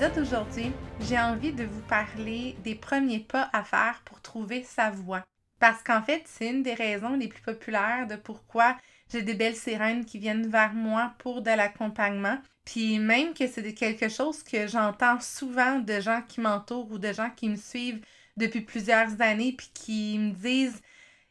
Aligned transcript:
L'épisode 0.00 0.24
d'aujourd'hui, 0.24 0.70
j'ai 1.00 1.18
envie 1.18 1.52
de 1.52 1.64
vous 1.64 1.80
parler 1.80 2.54
des 2.62 2.76
premiers 2.76 3.18
pas 3.18 3.50
à 3.52 3.64
faire 3.64 4.00
pour 4.04 4.20
trouver 4.20 4.62
sa 4.62 4.90
voie. 4.90 5.24
Parce 5.58 5.82
qu'en 5.82 6.02
fait, 6.02 6.22
c'est 6.26 6.50
une 6.50 6.62
des 6.62 6.74
raisons 6.74 7.16
les 7.16 7.26
plus 7.26 7.42
populaires 7.42 8.06
de 8.06 8.14
pourquoi 8.14 8.76
j'ai 9.10 9.22
des 9.22 9.34
belles 9.34 9.56
sirènes 9.56 10.04
qui 10.04 10.20
viennent 10.20 10.46
vers 10.46 10.72
moi 10.72 11.14
pour 11.18 11.42
de 11.42 11.50
l'accompagnement. 11.50 12.38
Puis 12.64 13.00
même 13.00 13.34
que 13.34 13.48
c'est 13.48 13.74
quelque 13.74 14.08
chose 14.08 14.44
que 14.44 14.68
j'entends 14.68 15.18
souvent 15.18 15.80
de 15.80 16.00
gens 16.00 16.22
qui 16.28 16.40
m'entourent 16.40 16.92
ou 16.92 16.98
de 16.98 17.12
gens 17.12 17.30
qui 17.34 17.48
me 17.48 17.56
suivent 17.56 18.04
depuis 18.36 18.60
plusieurs 18.60 19.20
années 19.20 19.54
puis 19.58 19.70
qui 19.74 20.18
me 20.20 20.30
disent 20.32 20.80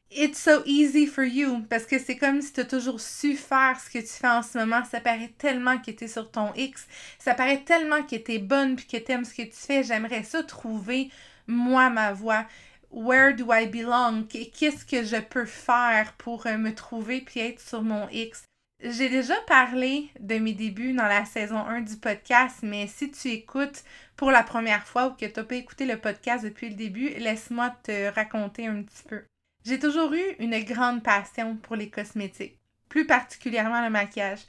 It's 0.10 0.40
so 0.40 0.64
easy 0.66 1.06
for 1.06 1.26
you 1.26 1.66
parce 1.70 1.86
que 1.86 2.00
c'est 2.00 2.16
comme 2.16 2.42
si 2.42 2.54
tu 2.54 2.62
as 2.62 2.66
toujours 2.66 3.02
su 3.02 3.36
faire 3.36 3.78
ce 3.78 3.90
que 3.90 4.00
tu 4.00 4.08
fais 4.08 4.30
en 4.30 4.42
ce 4.42 4.58
moment. 4.58 4.84
Ça 4.86 5.02
paraît 5.02 5.34
tellement 5.38 5.78
que 5.80 5.92
tu 5.92 6.06
es 6.06 6.08
sur 6.08 6.32
ton 6.32 6.54
X. 6.56 6.88
Ça 7.20 7.34
paraît 7.34 7.64
tellement 7.64 8.02
que 8.04 8.16
tu 8.16 8.34
es 8.34 8.40
bonne 8.40 8.78
puis 8.78 8.86
que 8.86 8.98
tu 8.98 9.12
aimes 9.12 9.26
ce 9.26 9.34
que 9.34 9.42
tu 9.42 9.52
fais. 9.52 9.84
J'aimerais 9.84 10.24
ça 10.24 10.44
trouver 10.44 11.12
moi 11.46 11.90
ma 11.90 12.14
voix. 12.14 12.46
Where 12.90 13.36
do 13.36 13.52
I 13.52 13.68
belong? 13.68 14.28
Qu'est-ce 14.28 14.86
que 14.86 15.04
je 15.04 15.18
peux 15.18 15.46
faire 15.46 16.14
pour 16.14 16.48
euh, 16.48 16.58
me 16.58 16.74
trouver 16.74 17.20
puis 17.20 17.42
être 17.42 17.60
sur 17.60 17.82
mon 17.82 18.08
X? 18.10 18.44
J'ai 18.82 19.10
déjà 19.10 19.36
parlé 19.48 20.10
de 20.20 20.36
mes 20.36 20.54
débuts 20.54 20.94
dans 20.94 21.08
la 21.08 21.26
saison 21.26 21.58
1 21.58 21.82
du 21.82 21.98
podcast, 21.98 22.60
mais 22.62 22.88
si 22.88 23.12
tu 23.12 23.30
écoutes 23.30 23.84
pour 24.16 24.32
la 24.32 24.44
première 24.44 24.88
fois 24.88 25.08
ou 25.08 25.12
que 25.16 25.26
tu 25.26 25.34
n'as 25.38 25.46
pas 25.46 25.56
écouté 25.56 25.86
le 25.86 25.98
podcast 25.98 26.46
depuis 26.46 26.70
le 26.70 26.76
début, 26.76 27.10
laisse-moi 27.10 27.72
te 27.84 28.14
raconter 28.14 28.68
un 28.68 28.84
petit 28.84 29.04
peu. 29.04 29.24
J'ai 29.68 29.80
toujours 29.80 30.14
eu 30.14 30.24
une 30.40 30.58
grande 30.64 31.04
passion 31.04 31.58
pour 31.58 31.76
les 31.76 31.90
cosmétiques, 31.90 32.58
plus 32.88 33.06
particulièrement 33.06 33.84
le 33.84 33.90
maquillage. 33.90 34.40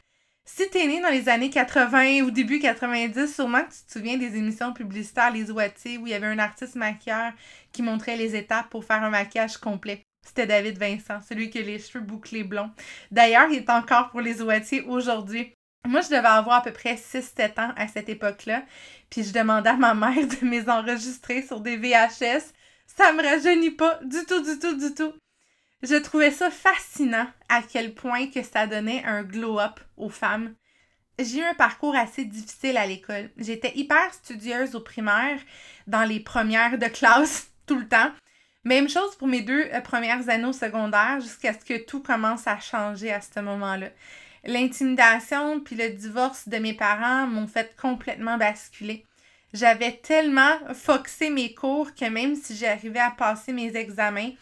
Si 0.44 0.70
t'es 0.70 0.86
né 0.86 1.00
dans 1.00 1.08
les 1.08 1.28
années 1.28 1.50
80 1.50 2.20
ou 2.20 2.30
début 2.30 2.60
90, 2.60 3.34
sûrement 3.34 3.64
que 3.64 3.72
tu 3.72 3.84
te 3.84 3.92
souviens 3.94 4.16
des 4.16 4.36
émissions 4.36 4.72
publicitaires 4.72 5.32
Les 5.32 5.50
Ouatiers 5.50 5.98
où 5.98 6.06
il 6.06 6.10
y 6.10 6.14
avait 6.14 6.28
un 6.28 6.38
artiste 6.38 6.76
maquilleur 6.76 7.32
qui 7.72 7.82
montrait 7.82 8.16
les 8.16 8.36
étapes 8.36 8.70
pour 8.70 8.84
faire 8.84 9.02
un 9.02 9.10
maquillage 9.10 9.56
complet. 9.56 10.04
C'était 10.24 10.46
David 10.46 10.78
Vincent, 10.78 11.20
celui 11.28 11.50
qui 11.50 11.58
a 11.58 11.62
les 11.62 11.80
cheveux 11.80 12.04
bouclés 12.04 12.44
blonds. 12.44 12.70
D'ailleurs, 13.10 13.48
il 13.50 13.56
est 13.56 13.70
encore 13.70 14.10
pour 14.10 14.20
les 14.20 14.40
Ouatiers 14.40 14.82
aujourd'hui. 14.82 15.52
Moi, 15.84 16.00
je 16.00 16.10
devais 16.10 16.28
avoir 16.28 16.58
à 16.58 16.62
peu 16.62 16.72
près 16.72 16.94
6-7 16.94 17.60
ans 17.60 17.72
à 17.76 17.88
cette 17.88 18.08
époque-là. 18.08 18.62
Puis 19.10 19.24
je 19.24 19.32
demandais 19.32 19.70
à 19.70 19.76
ma 19.76 19.94
mère 19.94 20.28
de 20.40 20.46
mes 20.46 20.68
enregistrer 20.68 21.42
sur 21.42 21.58
des 21.58 21.76
VHS 21.76 22.52
ça 22.96 23.12
me 23.12 23.22
rajeunit 23.22 23.70
pas 23.70 24.00
du 24.02 24.24
tout, 24.24 24.42
du 24.42 24.58
tout, 24.58 24.76
du 24.76 24.94
tout. 24.94 25.12
Je 25.82 25.94
trouvais 25.94 26.32
ça 26.32 26.50
fascinant 26.50 27.28
à 27.48 27.62
quel 27.62 27.94
point 27.94 28.26
que 28.26 28.42
ça 28.42 28.66
donnait 28.66 29.04
un 29.04 29.22
glow-up 29.22 29.78
aux 29.96 30.08
femmes. 30.08 30.54
J'ai 31.18 31.38
eu 31.38 31.44
un 31.44 31.54
parcours 31.54 31.94
assez 31.94 32.24
difficile 32.24 32.76
à 32.76 32.86
l'école. 32.86 33.30
J'étais 33.36 33.72
hyper 33.76 34.12
studieuse 34.12 34.74
au 34.74 34.80
primaire, 34.80 35.38
dans 35.86 36.04
les 36.04 36.20
premières 36.20 36.78
de 36.78 36.86
classe, 36.86 37.50
tout 37.66 37.78
le 37.78 37.88
temps. 37.88 38.10
Même 38.64 38.88
chose 38.88 39.16
pour 39.16 39.28
mes 39.28 39.42
deux 39.42 39.68
euh, 39.72 39.80
premières 39.80 40.28
années 40.28 40.46
au 40.46 40.52
secondaire, 40.52 41.20
jusqu'à 41.20 41.52
ce 41.52 41.64
que 41.64 41.84
tout 41.84 42.02
commence 42.02 42.46
à 42.46 42.58
changer 42.58 43.12
à 43.12 43.20
ce 43.20 43.40
moment-là. 43.40 43.88
L'intimidation 44.44 45.60
puis 45.60 45.76
le 45.76 45.90
divorce 45.90 46.48
de 46.48 46.58
mes 46.58 46.74
parents 46.74 47.26
m'ont 47.26 47.46
fait 47.46 47.76
complètement 47.80 48.36
basculer. 48.36 49.04
J'avais 49.54 49.96
tellement 49.96 50.58
foxé 50.74 51.30
mes 51.30 51.54
cours 51.54 51.94
que 51.94 52.04
même 52.04 52.36
si 52.36 52.54
j'arrivais 52.54 53.00
à 53.00 53.10
passer 53.10 53.54
mes 53.54 53.74
examens, 53.76 54.32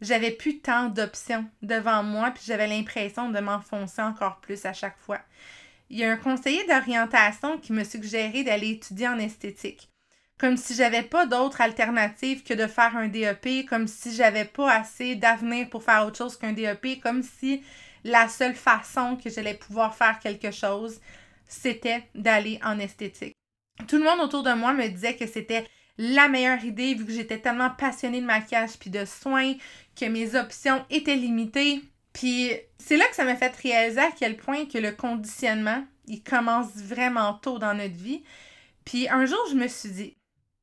j'avais 0.00 0.32
plus 0.32 0.58
tant 0.58 0.88
d'options 0.88 1.46
devant 1.62 2.02
moi, 2.02 2.32
puis 2.32 2.42
j'avais 2.44 2.66
l'impression 2.66 3.30
de 3.30 3.38
m'enfoncer 3.38 4.02
encore 4.02 4.40
plus 4.40 4.66
à 4.66 4.72
chaque 4.72 4.98
fois. 4.98 5.20
Il 5.88 5.98
y 5.98 6.04
a 6.04 6.10
un 6.10 6.16
conseiller 6.16 6.66
d'orientation 6.66 7.58
qui 7.58 7.72
me 7.72 7.84
suggérait 7.84 8.42
d'aller 8.42 8.70
étudier 8.70 9.06
en 9.06 9.18
esthétique. 9.18 9.88
Comme 10.36 10.56
si 10.56 10.74
j'avais 10.74 11.04
pas 11.04 11.26
d'autre 11.26 11.60
alternative 11.60 12.42
que 12.42 12.52
de 12.52 12.66
faire 12.66 12.96
un 12.96 13.06
DEP, 13.06 13.66
comme 13.68 13.86
si 13.86 14.14
j'avais 14.14 14.44
pas 14.44 14.70
assez 14.70 15.14
d'avenir 15.14 15.70
pour 15.70 15.84
faire 15.84 16.04
autre 16.04 16.18
chose 16.18 16.36
qu'un 16.36 16.52
DEP, 16.52 17.00
comme 17.00 17.22
si 17.22 17.62
la 18.02 18.28
seule 18.28 18.56
façon 18.56 19.16
que 19.16 19.30
j'allais 19.30 19.54
pouvoir 19.54 19.94
faire 19.94 20.18
quelque 20.18 20.50
chose, 20.50 21.00
c'était 21.46 22.02
d'aller 22.16 22.58
en 22.64 22.80
esthétique 22.80 23.36
tout 23.88 23.98
le 23.98 24.04
monde 24.04 24.20
autour 24.20 24.42
de 24.42 24.52
moi 24.52 24.72
me 24.72 24.88
disait 24.88 25.16
que 25.16 25.26
c'était 25.26 25.66
la 25.98 26.28
meilleure 26.28 26.64
idée 26.64 26.94
vu 26.94 27.06
que 27.06 27.12
j'étais 27.12 27.38
tellement 27.38 27.70
passionnée 27.70 28.20
de 28.20 28.26
maquillage 28.26 28.78
puis 28.78 28.90
de 28.90 29.04
soins 29.04 29.54
que 29.98 30.06
mes 30.06 30.34
options 30.34 30.84
étaient 30.90 31.16
limitées. 31.16 31.82
Puis 32.12 32.52
c'est 32.78 32.96
là 32.96 33.06
que 33.08 33.16
ça 33.16 33.24
m'a 33.24 33.36
fait 33.36 33.54
réaliser 33.56 34.00
à 34.00 34.10
quel 34.10 34.36
point 34.36 34.66
que 34.66 34.78
le 34.78 34.92
conditionnement, 34.92 35.84
il 36.06 36.22
commence 36.22 36.74
vraiment 36.76 37.34
tôt 37.34 37.58
dans 37.58 37.74
notre 37.74 37.94
vie. 37.94 38.22
Puis 38.84 39.08
un 39.08 39.26
jour, 39.26 39.38
je 39.50 39.54
me 39.54 39.68
suis 39.68 39.90
dit, 39.90 40.16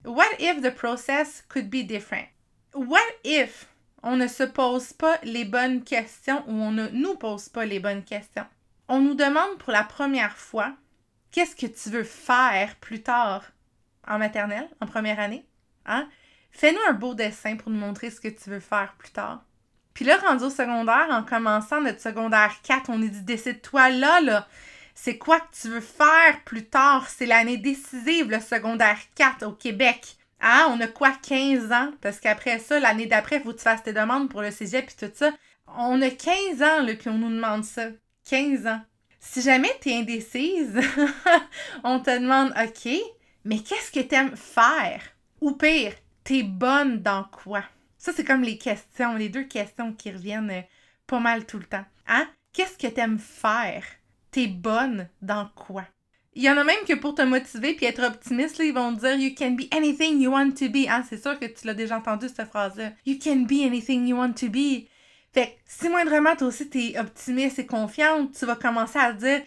what 0.06 0.25
if 0.40 0.62
the 0.62 0.73
process 0.73 1.44
could 1.50 1.69
be 1.69 1.85
different? 1.85 2.28
What 2.73 3.00
if 3.23 3.68
on 4.02 4.18
ne 4.18 4.28
se 4.28 4.44
pose 4.44 4.94
pas 4.94 5.19
les 5.23 5.46
bonnes 5.46 5.84
questions 5.84 6.44
ou 6.47 6.53
on 6.53 6.72
ne 6.72 6.88
nous 6.90 7.16
pose 7.16 7.50
pas 7.50 7.66
les 7.66 7.79
bonnes 7.79 8.03
questions? 8.03 8.46
On 8.88 9.00
nous 9.00 9.16
demande 9.16 9.57
pour 9.59 9.72
la 9.72 9.84
première 9.84 10.38
fois 10.38 10.75
qu'est-ce 11.34 11.56
que 11.56 11.68
tu 11.68 11.90
veux 11.90 12.06
faire 12.06 12.78
plus 12.78 13.04
tard 13.04 13.44
en 14.08 14.18
maternelle, 14.18 14.70
en 14.80 14.86
première 14.86 15.20
année? 15.20 15.46
Hein? 15.86 16.08
Fais-nous 16.52 16.80
un 16.88 16.94
beau 16.94 17.16
dessin 17.16 17.58
pour 17.58 17.72
nous 17.72 17.80
montrer 17.80 18.10
ce 18.10 18.22
que 18.22 18.30
tu 18.30 18.50
veux 18.50 18.62
faire 18.62 18.94
plus 18.98 19.12
tard. 19.12 19.44
Puis 19.94 20.06
là, 20.06 20.18
rendu 20.18 20.46
au 20.46 20.50
secondaire, 20.50 21.08
en 21.10 21.24
commençant 21.24 21.82
notre 21.82 22.00
secondaire 22.00 22.62
4, 22.64 22.90
on 22.90 23.02
est 23.02 23.10
dit 23.10 23.24
décide-toi 23.24 23.90
là, 23.90 24.22
là. 24.22 24.48
C'est 24.96 25.18
quoi 25.18 25.40
que 25.40 25.56
tu 25.60 25.70
veux 25.70 25.82
faire 25.82 26.42
plus 26.46 26.66
tard? 26.66 27.10
C'est 27.10 27.26
l'année 27.26 27.58
décisive, 27.58 28.30
le 28.30 28.40
secondaire 28.40 29.00
4 29.16 29.46
au 29.46 29.52
Québec. 29.52 30.18
Ah, 30.40 30.68
on 30.70 30.80
a 30.82 30.88
quoi, 30.88 31.12
15 31.12 31.72
ans? 31.72 31.92
Parce 32.02 32.20
qu'après 32.20 32.60
ça, 32.60 32.80
l'année 32.80 33.08
d'après, 33.08 33.38
il 33.38 33.42
faut 33.42 33.54
que 33.54 33.58
tu 33.58 33.64
fasses 33.64 33.84
tes 33.84 33.94
demandes 33.94 34.30
pour 34.30 34.42
le 34.42 34.52
cégep 34.52 34.90
et 34.90 35.08
tout 35.08 35.12
ça. 35.16 35.32
On 35.68 36.00
a 36.02 36.10
15 36.10 36.62
ans, 36.62 36.84
là, 36.84 36.94
puis 36.94 37.09
on 37.09 37.18
nous 37.18 37.29
demande 37.29 37.64
ça. 37.64 37.88
15 38.29 38.68
ans. 38.68 38.82
Si 39.25 39.41
jamais 39.41 39.72
tu 39.81 39.90
es 39.90 39.99
indécise, 39.99 40.79
on 41.84 41.99
te 42.02 42.20
demande 42.20 42.53
OK, 42.61 42.93
mais 43.46 43.59
qu'est-ce 43.59 43.90
que 43.90 44.05
tu 44.05 44.14
aimes 44.14 44.35
faire? 44.35 45.02
Ou 45.40 45.53
pire, 45.53 45.93
tu 46.25 46.40
es 46.40 46.43
bonne 46.43 47.02
dans 47.02 47.23
quoi? 47.23 47.64
Ça, 47.97 48.11
c'est 48.14 48.25
comme 48.25 48.43
les 48.43 48.58
questions, 48.58 49.16
les 49.16 49.29
deux 49.29 49.46
questions 49.46 49.93
qui 49.93 50.11
reviennent 50.11 50.52
euh, 50.52 50.61
pas 51.08 51.22
mal 51.22 51.46
tout 51.46 51.58
le 51.58 51.64
temps. 51.64 51.85
Hein? 52.05 52.28
Qu'est-ce 52.52 52.78
que 52.78 52.93
tu 52.93 52.99
aimes 52.99 53.17
faire? 53.17 53.84
Tu 54.31 54.41
es 54.41 54.47
bonne 54.47 55.08
dans 55.22 55.49
quoi? 55.55 55.85
Il 56.34 56.43
y 56.43 56.49
en 56.49 56.58
a 56.58 56.64
même 56.66 56.84
que 56.85 56.93
pour 56.93 57.16
te 57.16 57.22
motiver 57.22 57.76
puis 57.76 57.85
être 57.85 58.03
optimiste, 58.03 58.59
ils 58.59 58.73
vont 58.73 58.91
dire 58.91 59.16
You 59.16 59.34
can 59.35 59.52
be 59.52 59.73
anything 59.73 60.19
you 60.19 60.31
want 60.31 60.52
to 60.52 60.69
be. 60.69 60.87
Hein? 60.90 61.05
C'est 61.09 61.22
sûr 61.22 61.40
que 61.40 61.46
tu 61.46 61.66
l'as 61.66 61.73
déjà 61.73 61.97
entendu 61.97 62.28
cette 62.28 62.49
phrase-là. 62.49 62.91
You 63.05 63.17
can 63.23 63.46
be 63.47 63.66
anything 63.66 64.05
you 64.05 64.17
want 64.17 64.34
to 64.34 64.49
be. 64.49 64.90
Fait 65.34 65.47
que 65.47 65.52
si 65.66 65.90
moindrement 65.90 66.35
toi 66.35 66.47
aussi 66.47 66.70
t'es 66.70 66.97
optimiste 67.00 67.58
et 67.58 67.66
confiante, 67.66 68.34
tu 68.38 68.46
vas 68.46 68.56
commencer 68.56 69.00
à 69.00 69.14
dire 69.14 69.41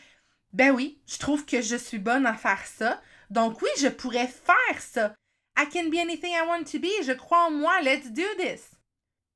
Ben 0.53 0.73
oui, 0.73 1.00
je 1.06 1.19
trouve 1.19 1.44
que 1.44 1.62
je 1.62 1.77
suis 1.77 1.99
bonne 1.99 2.27
à 2.27 2.35
faire 2.35 2.65
ça. 2.67 3.00
Donc 3.31 3.62
oui, 3.62 3.69
je 3.79 3.88
pourrais 3.88 4.27
faire 4.27 4.81
ça. 4.81 5.15
I 5.56 5.65
can 5.73 5.88
be 5.88 5.99
anything 5.99 6.33
I 6.33 6.47
want 6.47 6.65
to 6.65 6.79
be. 6.79 6.91
Je 7.05 7.12
crois 7.12 7.47
en 7.47 7.50
moi. 7.53 7.81
Let's 7.83 8.11
do 8.11 8.23
this. 8.38 8.71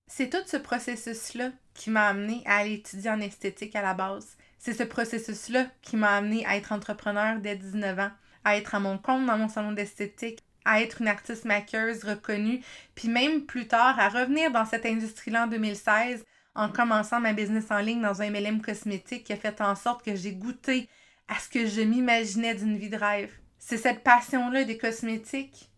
C'est 0.08 0.28
tout 0.28 0.42
ce 0.44 0.56
processus-là 0.56 1.52
qui 1.72 1.90
m'a 1.90 2.08
amené 2.08 2.42
à 2.46 2.56
aller 2.56 2.74
étudier 2.74 3.10
en 3.10 3.20
esthétique 3.20 3.76
à 3.76 3.82
la 3.82 3.94
base. 3.94 4.36
C'est 4.58 4.74
ce 4.74 4.82
processus-là 4.82 5.66
qui 5.82 5.96
m'a 5.96 6.16
amené 6.16 6.44
à 6.46 6.56
être 6.56 6.72
entrepreneur 6.72 7.38
dès 7.38 7.54
19 7.54 7.98
ans, 8.00 8.10
à 8.44 8.56
être 8.56 8.74
à 8.74 8.80
mon 8.80 8.98
compte 8.98 9.24
dans 9.24 9.38
mon 9.38 9.48
salon 9.48 9.72
d'esthétique, 9.72 10.40
à 10.64 10.82
être 10.82 11.00
une 11.00 11.08
artiste 11.08 11.44
maquilleuse 11.44 12.04
reconnue, 12.04 12.62
puis 12.96 13.08
même 13.08 13.46
plus 13.46 13.68
tard 13.68 13.98
à 14.00 14.08
revenir 14.08 14.50
dans 14.50 14.66
cette 14.66 14.84
industrie-là 14.84 15.44
en 15.44 15.46
2016 15.46 16.24
en 16.54 16.68
commençant 16.68 17.20
ma 17.20 17.32
business 17.32 17.70
en 17.70 17.78
ligne 17.78 18.02
dans 18.02 18.22
un 18.22 18.30
MLM 18.30 18.60
cosmétique 18.60 19.24
qui 19.24 19.32
a 19.32 19.36
fait 19.36 19.60
en 19.60 19.74
sorte 19.74 20.04
que 20.04 20.16
j'ai 20.16 20.32
goûté 20.32 20.88
à 21.28 21.38
ce 21.38 21.48
que 21.48 21.66
je 21.66 21.80
m'imaginais 21.80 22.54
d'une 22.54 22.76
vie 22.76 22.90
de 22.90 22.96
rêve. 22.96 23.32
C'est 23.58 23.76
cette 23.76 24.02
passion-là 24.02 24.64
des 24.64 24.78
cosmétiques, 24.78 25.70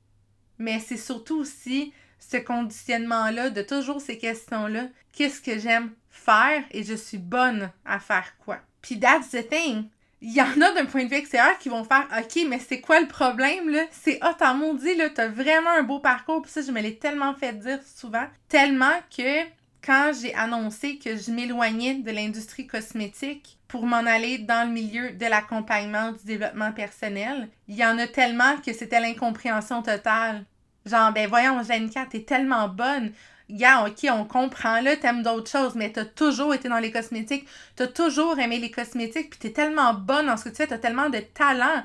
mais 0.58 0.78
c'est 0.80 0.96
surtout 0.96 1.38
aussi 1.38 1.92
ce 2.18 2.36
conditionnement-là 2.36 3.50
de 3.50 3.62
toujours 3.62 4.00
ces 4.00 4.16
questions-là. 4.16 4.86
Qu'est-ce 5.12 5.42
que 5.42 5.58
j'aime 5.58 5.92
faire 6.08 6.62
et 6.70 6.84
je 6.84 6.94
suis 6.94 7.18
bonne 7.18 7.70
à 7.84 7.98
faire 7.98 8.36
quoi? 8.38 8.58
Puis 8.80 8.98
that's 8.98 9.30
the 9.30 9.46
thing. 9.48 9.88
Il 10.20 10.32
y 10.32 10.40
en 10.40 10.60
a 10.60 10.72
d'un 10.72 10.86
point 10.86 11.04
de 11.04 11.08
vue 11.08 11.16
extérieur 11.16 11.58
qui 11.58 11.68
vont 11.68 11.82
faire 11.82 12.06
OK, 12.16 12.46
mais 12.48 12.60
c'est 12.60 12.80
quoi 12.80 13.00
le 13.00 13.08
problème 13.08 13.68
là? 13.68 13.84
C'est 13.90 14.18
ah, 14.20 14.34
t'as 14.38 14.54
maudit 14.54 14.94
là, 14.94 15.10
t'as 15.10 15.26
vraiment 15.26 15.70
un 15.70 15.82
beau 15.82 15.98
parcours. 15.98 16.42
Puis 16.42 16.52
ça, 16.52 16.62
je 16.62 16.70
me 16.70 16.80
l'ai 16.80 16.96
tellement 16.96 17.34
fait 17.34 17.58
dire 17.58 17.80
souvent. 17.96 18.26
Tellement 18.48 19.00
que 19.14 19.42
quand 19.84 20.12
j'ai 20.20 20.34
annoncé 20.34 20.98
que 20.98 21.16
je 21.16 21.30
m'éloignais 21.30 21.94
de 21.94 22.10
l'industrie 22.10 22.66
cosmétique 22.66 23.58
pour 23.66 23.86
m'en 23.86 23.96
aller 24.06 24.38
dans 24.38 24.66
le 24.66 24.72
milieu 24.72 25.10
de 25.12 25.26
l'accompagnement 25.26 26.12
du 26.12 26.24
développement 26.24 26.72
personnel, 26.72 27.48
il 27.68 27.76
y 27.76 27.84
en 27.84 27.98
a 27.98 28.06
tellement 28.06 28.56
que 28.58 28.72
c'était 28.72 29.00
l'incompréhension 29.00 29.82
totale. 29.82 30.44
Genre, 30.86 31.12
ben 31.12 31.28
voyons, 31.28 31.62
Jeanne-Cat, 31.62 32.06
t'es 32.10 32.22
tellement 32.22 32.68
bonne. 32.68 33.12
Gars, 33.50 33.86
ok, 33.86 34.08
on 34.10 34.24
comprend 34.24 34.80
là, 34.80 34.96
t'aimes 34.96 35.22
d'autres 35.22 35.50
choses, 35.50 35.74
mais 35.74 35.90
t'as 35.90 36.04
toujours 36.04 36.54
été 36.54 36.68
dans 36.68 36.78
les 36.78 36.92
cosmétiques, 36.92 37.46
t'as 37.76 37.88
toujours 37.88 38.38
aimé 38.38 38.58
les 38.58 38.70
cosmétiques, 38.70 39.30
puis 39.30 39.38
t'es 39.38 39.52
tellement 39.52 39.94
bonne 39.94 40.26
dans 40.26 40.36
ce 40.36 40.44
que 40.44 40.48
tu 40.50 40.56
fais, 40.56 40.66
t'as 40.66 40.78
tellement 40.78 41.10
de 41.10 41.18
talent. 41.18 41.84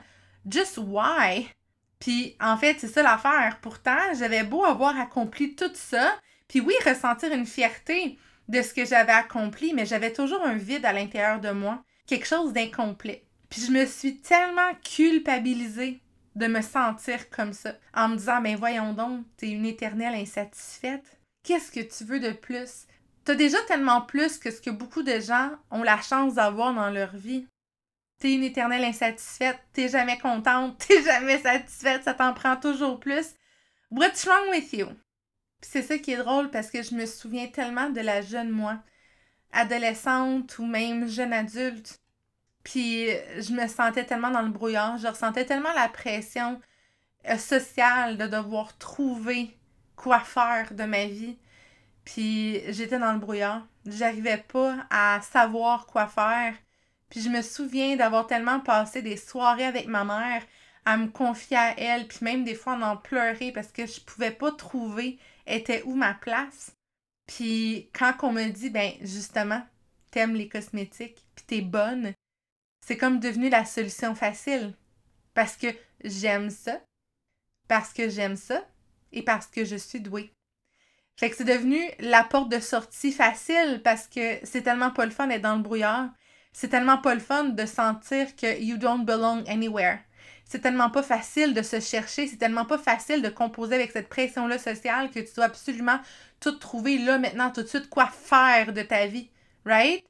Just 0.49 0.77
why? 0.77 1.49
Puis 1.99 2.37
en 2.39 2.57
fait, 2.57 2.77
c'est 2.79 2.87
ça 2.87 3.03
l'affaire. 3.03 3.57
Pourtant, 3.61 3.97
j'avais 4.17 4.43
beau 4.43 4.63
avoir 4.63 4.97
accompli 4.99 5.55
tout 5.55 5.71
ça, 5.73 6.13
puis 6.47 6.61
oui, 6.61 6.73
ressentir 6.85 7.31
une 7.33 7.45
fierté 7.45 8.17
de 8.47 8.61
ce 8.61 8.73
que 8.73 8.85
j'avais 8.85 9.13
accompli, 9.13 9.73
mais 9.73 9.85
j'avais 9.85 10.13
toujours 10.13 10.43
un 10.43 10.55
vide 10.55 10.85
à 10.85 10.93
l'intérieur 10.93 11.39
de 11.39 11.51
moi, 11.51 11.83
quelque 12.05 12.27
chose 12.27 12.53
d'incomplet. 12.53 13.23
Puis 13.49 13.61
je 13.61 13.71
me 13.71 13.85
suis 13.85 14.17
tellement 14.17 14.73
culpabilisée 14.83 16.01
de 16.35 16.47
me 16.47 16.61
sentir 16.61 17.29
comme 17.29 17.53
ça, 17.53 17.73
en 17.93 18.09
me 18.09 18.15
disant, 18.15 18.41
ben 18.41 18.55
voyons 18.55 18.93
donc, 18.93 19.25
t'es 19.37 19.49
une 19.49 19.65
éternelle 19.65 20.15
insatisfaite. 20.15 21.19
Qu'est-ce 21.43 21.71
que 21.71 21.79
tu 21.79 22.03
veux 22.03 22.19
de 22.19 22.31
plus? 22.31 22.85
T'as 23.25 23.35
déjà 23.35 23.57
tellement 23.63 24.01
plus 24.01 24.37
que 24.37 24.51
ce 24.51 24.61
que 24.61 24.69
beaucoup 24.69 25.03
de 25.03 25.19
gens 25.19 25.51
ont 25.71 25.83
la 25.83 25.99
chance 25.99 26.35
d'avoir 26.35 26.73
dans 26.73 26.89
leur 26.89 27.15
vie. 27.15 27.47
T'es 28.19 28.33
une 28.33 28.43
éternelle 28.43 28.85
insatisfaite, 28.85 29.59
t'es 29.73 29.89
jamais 29.89 30.17
contente, 30.17 30.77
t'es 30.87 31.03
jamais 31.03 31.39
satisfaite, 31.39 32.03
ça 32.03 32.13
t'en 32.13 32.33
prend 32.33 32.55
toujours 32.55 32.99
plus. 32.99 33.33
What's 33.91 34.25
wrong 34.25 34.49
with 34.49 34.73
you? 34.73 34.87
C'est 35.61 35.81
ça 35.81 35.97
qui 35.97 36.11
est 36.11 36.17
drôle 36.17 36.49
parce 36.51 36.69
que 36.69 36.83
je 36.83 36.95
me 36.95 37.05
souviens 37.05 37.47
tellement 37.47 37.89
de 37.89 38.01
la 38.01 38.21
jeune 38.21 38.49
moi, 38.49 38.79
adolescente 39.51 40.57
ou 40.59 40.65
même 40.65 41.07
jeune 41.07 41.33
adulte. 41.33 41.99
Puis 42.63 43.07
je 43.39 43.53
me 43.53 43.67
sentais 43.67 44.05
tellement 44.05 44.31
dans 44.31 44.41
le 44.41 44.51
brouillard, 44.51 44.97
je 44.97 45.07
ressentais 45.07 45.45
tellement 45.45 45.73
la 45.73 45.89
pression 45.89 46.59
euh, 47.29 47.37
sociale 47.37 48.17
de 48.17 48.27
devoir 48.27 48.77
trouver 48.77 49.57
quoi 49.95 50.19
faire 50.19 50.73
de 50.73 50.83
ma 50.83 51.05
vie. 51.05 51.37
Puis 52.05 52.61
j'étais 52.71 52.99
dans 52.99 53.13
le 53.13 53.19
brouillard. 53.19 53.65
J'arrivais 53.85 54.37
pas 54.37 54.75
à 54.89 55.21
savoir 55.21 55.87
quoi 55.87 56.07
faire. 56.07 56.53
Puis 57.09 57.21
je 57.21 57.29
me 57.29 57.41
souviens 57.41 57.95
d'avoir 57.95 58.27
tellement 58.27 58.59
passé 58.59 59.01
des 59.01 59.17
soirées 59.17 59.65
avec 59.65 59.87
ma 59.87 60.03
mère 60.03 60.43
à 60.85 60.97
me 60.97 61.07
confier 61.07 61.57
à 61.57 61.77
elle, 61.77 62.07
puis 62.07 62.19
même 62.21 62.43
des 62.45 62.55
fois 62.55 62.73
en, 62.73 62.81
en 62.81 62.97
pleurer 62.97 63.51
parce 63.51 63.71
que 63.73 63.85
je 63.85 63.99
pouvais 64.01 64.31
pas 64.31 64.51
trouver 64.51 65.19
était 65.47 65.83
où 65.83 65.95
ma 65.95 66.13
place. 66.13 66.71
Puis 67.25 67.89
quand 67.93 68.13
on 68.23 68.31
me 68.31 68.49
dit, 68.49 68.69
ben 68.69 68.91
justement, 69.01 69.65
t'aimes 70.11 70.35
les 70.35 70.47
cosmétiques, 70.47 71.25
puis 71.35 71.45
t'es 71.45 71.61
bonne, 71.61 72.13
c'est 72.81 72.97
comme 72.97 73.19
devenu 73.19 73.49
la 73.49 73.65
solution 73.65 74.15
facile. 74.15 74.73
Parce 75.33 75.57
que 75.57 75.67
j'aime 76.03 76.49
ça, 76.49 76.79
parce 77.67 77.93
que 77.93 78.09
j'aime 78.09 78.37
ça, 78.37 78.65
et 79.11 79.23
parce 79.23 79.47
que 79.47 79.65
je 79.65 79.75
suis 79.75 79.99
douée. 79.99 80.31
Fait 81.19 81.29
que 81.29 81.35
c'est 81.35 81.43
devenu 81.43 81.79
la 81.99 82.23
porte 82.23 82.49
de 82.49 82.59
sortie 82.59 83.11
facile 83.11 83.81
parce 83.83 84.07
que 84.07 84.37
c'est 84.43 84.61
tellement 84.61 84.91
pas 84.91 85.05
le 85.05 85.11
fun 85.11 85.27
d'être 85.27 85.41
dans 85.41 85.55
le 85.55 85.63
brouillard. 85.63 86.09
C'est 86.53 86.67
tellement 86.67 86.99
pas 86.99 87.15
le 87.15 87.19
fun 87.19 87.45
de 87.45 87.65
sentir 87.65 88.35
que 88.35 88.61
you 88.61 88.77
don't 88.77 89.03
belong 89.03 89.43
anywhere 89.47 89.99
c'est 90.47 90.59
tellement 90.59 90.89
pas 90.89 91.03
facile 91.03 91.53
de 91.53 91.61
se 91.61 91.79
chercher, 91.81 92.25
c'est 92.27 92.37
tellement 92.37 92.65
pas 92.65 92.77
facile 92.77 93.21
de 93.21 93.29
composer 93.29 93.75
avec 93.75 93.91
cette 93.91 94.07
pression-là 94.07 94.57
sociale 94.57 95.11
que 95.11 95.19
tu 95.19 95.33
dois 95.35 95.45
absolument 95.45 95.99
tout 96.39 96.53
trouver 96.53 96.97
là, 96.99 97.17
maintenant, 97.17 97.51
tout 97.51 97.63
de 97.63 97.67
suite, 97.67 97.89
quoi 97.89 98.07
faire 98.07 98.71
de 98.71 98.81
ta 98.81 99.07
vie. 99.07 99.29
Right? 99.65 100.05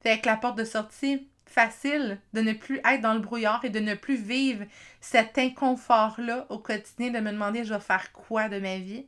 Fait 0.00 0.20
que 0.20 0.26
la 0.26 0.36
porte 0.36 0.56
de 0.56 0.64
sortie 0.64 1.28
facile 1.46 2.20
de 2.32 2.40
ne 2.40 2.52
plus 2.52 2.80
être 2.84 3.00
dans 3.00 3.14
le 3.14 3.20
brouillard 3.20 3.64
et 3.64 3.70
de 3.70 3.80
ne 3.80 3.94
plus 3.94 4.16
vivre 4.16 4.64
cet 5.00 5.38
inconfort-là 5.38 6.46
au 6.50 6.58
quotidien, 6.58 7.10
de 7.10 7.18
me 7.18 7.32
demander 7.32 7.64
je 7.64 7.74
vais 7.74 7.80
faire 7.80 8.12
quoi 8.12 8.48
de 8.48 8.60
ma 8.60 8.78
vie? 8.78 9.06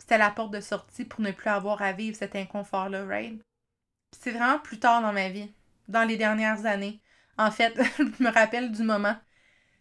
C'était 0.00 0.18
la 0.18 0.30
porte 0.30 0.52
de 0.52 0.60
sortie 0.60 1.04
pour 1.04 1.20
ne 1.20 1.30
plus 1.30 1.50
avoir 1.50 1.80
à 1.80 1.92
vivre 1.92 2.16
cet 2.16 2.34
inconfort-là, 2.34 3.04
right? 3.04 3.40
C'est 4.18 4.32
vraiment 4.32 4.58
plus 4.58 4.80
tard 4.80 5.00
dans 5.00 5.12
ma 5.12 5.28
vie, 5.28 5.52
dans 5.86 6.04
les 6.04 6.16
dernières 6.16 6.66
années. 6.66 7.00
En 7.36 7.52
fait, 7.52 7.78
je 7.98 8.22
me 8.22 8.30
rappelle 8.30 8.72
du 8.72 8.82
moment 8.82 9.16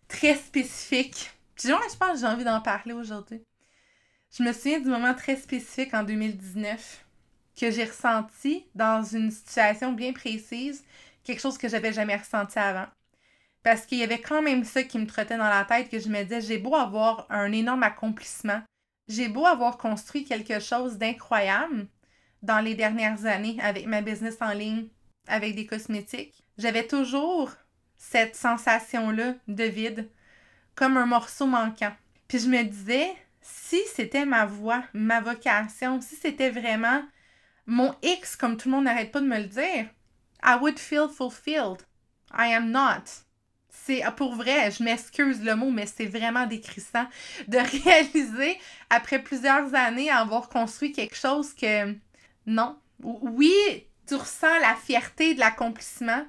très 0.07 0.35
spécifique. 0.35 1.31
Puis 1.55 1.69
je 1.69 1.97
pense 1.97 2.13
que 2.13 2.19
j'ai 2.19 2.25
envie 2.25 2.43
d'en 2.43 2.61
parler 2.61 2.93
aujourd'hui. 2.93 3.41
Je 4.31 4.43
me 4.43 4.53
souviens 4.53 4.79
du 4.79 4.89
moment 4.89 5.13
très 5.13 5.35
spécifique 5.35 5.93
en 5.93 6.03
2019 6.03 7.05
que 7.59 7.71
j'ai 7.71 7.85
ressenti 7.85 8.65
dans 8.75 9.03
une 9.03 9.31
situation 9.31 9.93
bien 9.93 10.13
précise, 10.13 10.83
quelque 11.23 11.41
chose 11.41 11.57
que 11.57 11.67
j'avais 11.67 11.91
jamais 11.91 12.15
ressenti 12.15 12.59
avant. 12.59 12.85
Parce 13.63 13.85
qu'il 13.85 13.97
y 13.97 14.03
avait 14.03 14.21
quand 14.21 14.41
même 14.41 14.63
ça 14.63 14.83
qui 14.83 14.99
me 14.99 15.07
trottait 15.07 15.37
dans 15.37 15.49
la 15.49 15.65
tête, 15.65 15.89
que 15.89 15.99
je 15.99 16.09
me 16.09 16.21
disais, 16.23 16.41
j'ai 16.41 16.57
beau 16.59 16.75
avoir 16.75 17.25
un 17.29 17.51
énorme 17.51 17.83
accomplissement, 17.83 18.61
j'ai 19.07 19.27
beau 19.27 19.45
avoir 19.45 19.77
construit 19.77 20.23
quelque 20.23 20.59
chose 20.59 20.97
d'incroyable 20.97 21.87
dans 22.43 22.59
les 22.59 22.75
dernières 22.75 23.25
années 23.25 23.57
avec 23.61 23.87
ma 23.87 24.01
business 24.01 24.37
en 24.41 24.53
ligne, 24.53 24.87
avec 25.27 25.55
des 25.55 25.65
cosmétiques, 25.65 26.43
j'avais 26.57 26.87
toujours 26.87 27.51
cette 27.97 28.35
sensation-là 28.35 29.35
de 29.47 29.63
vide, 29.63 30.09
comme 30.75 30.97
un 30.97 31.05
morceau 31.05 31.45
manquant. 31.45 31.93
Puis 32.27 32.39
je 32.39 32.47
me 32.47 32.63
disais, 32.63 33.15
si 33.41 33.79
c'était 33.95 34.25
ma 34.25 34.45
voix, 34.45 34.83
ma 34.93 35.21
vocation, 35.21 36.01
si 36.01 36.15
c'était 36.15 36.49
vraiment 36.49 37.01
mon 37.65 37.93
X, 38.01 38.35
comme 38.35 38.57
tout 38.57 38.69
le 38.69 38.75
monde 38.75 38.85
n'arrête 38.85 39.11
pas 39.11 39.21
de 39.21 39.27
me 39.27 39.37
le 39.37 39.45
dire, 39.45 39.87
I 40.43 40.57
would 40.59 40.79
feel 40.79 41.07
fulfilled. 41.09 41.83
I 42.33 42.53
am 42.53 42.71
not. 42.71 43.23
C'est 43.69 44.03
pour 44.15 44.35
vrai, 44.35 44.71
je 44.71 44.83
m'excuse 44.83 45.41
le 45.43 45.55
mot, 45.55 45.69
mais 45.69 45.85
c'est 45.85 46.05
vraiment 46.05 46.45
décrissant 46.45 47.07
de 47.47 47.57
réaliser 47.83 48.59
après 48.89 49.19
plusieurs 49.19 49.73
années 49.75 50.09
avoir 50.09 50.49
construit 50.49 50.91
quelque 50.91 51.15
chose 51.15 51.53
que 51.53 51.93
non. 52.45 52.77
Oui, 53.03 53.53
tu 54.07 54.15
ressens 54.15 54.59
la 54.59 54.75
fierté 54.75 55.35
de 55.35 55.39
l'accomplissement, 55.39 56.25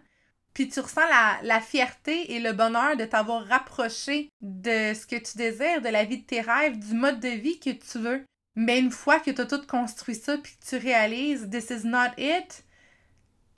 puis 0.58 0.68
tu 0.68 0.80
ressens 0.80 1.06
la, 1.42 1.60
fierté 1.60 2.32
et 2.32 2.40
le 2.40 2.52
bonheur 2.52 2.96
de 2.96 3.04
t'avoir 3.04 3.46
rapproché 3.46 4.28
de 4.40 4.92
ce 4.92 5.06
que 5.06 5.14
tu 5.14 5.38
désires, 5.38 5.80
de 5.82 5.88
la 5.88 6.02
vie 6.02 6.18
de 6.18 6.26
tes 6.26 6.40
rêves, 6.40 6.76
du 6.80 6.94
mode 6.94 7.20
de 7.20 7.28
vie 7.28 7.60
que 7.60 7.70
tu 7.70 8.00
veux. 8.00 8.24
Mais 8.56 8.80
une 8.80 8.90
fois 8.90 9.20
que 9.20 9.30
tu 9.30 9.40
as 9.40 9.46
tout 9.46 9.64
construit 9.68 10.16
ça, 10.16 10.36
puis 10.36 10.56
que 10.56 10.68
tu 10.68 10.76
réalises 10.84 11.48
this 11.48 11.70
is 11.70 11.86
not 11.86 12.10
it, 12.18 12.64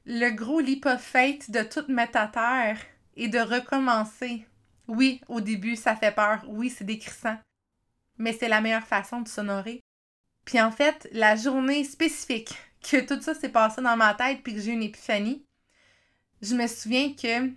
le 0.05 0.29
gros 0.29 0.61
leap 0.61 0.85
de 0.85 1.63
tout 1.63 1.91
mettre 1.91 2.19
à 2.19 2.27
terre 2.27 2.77
et 3.17 3.29
de 3.29 3.39
recommencer. 3.39 4.47
Oui, 4.87 5.23
au 5.27 5.41
début, 5.41 5.77
ça 5.77 5.97
fait 5.97 6.15
peur. 6.15 6.45
Oui, 6.49 6.69
c'est 6.69 6.85
décrissant. 6.85 7.39
Mais 8.19 8.35
c'est 8.35 8.49
la 8.49 8.61
meilleure 8.61 8.87
façon 8.87 9.23
de 9.23 9.29
s'honorer. 9.29 9.81
Puis 10.45 10.61
en 10.61 10.71
fait, 10.71 11.09
la 11.13 11.35
journée 11.35 11.83
spécifique 11.83 12.59
que 12.83 13.01
tout 13.01 13.23
ça 13.23 13.33
s'est 13.33 13.49
passé 13.49 13.81
dans 13.81 13.97
ma 13.97 14.13
tête 14.13 14.43
puis 14.43 14.53
que 14.53 14.61
j'ai 14.61 14.73
une 14.73 14.83
épiphanie, 14.83 15.47
je 16.43 16.55
me 16.55 16.67
souviens 16.67 17.13
que 17.13 17.51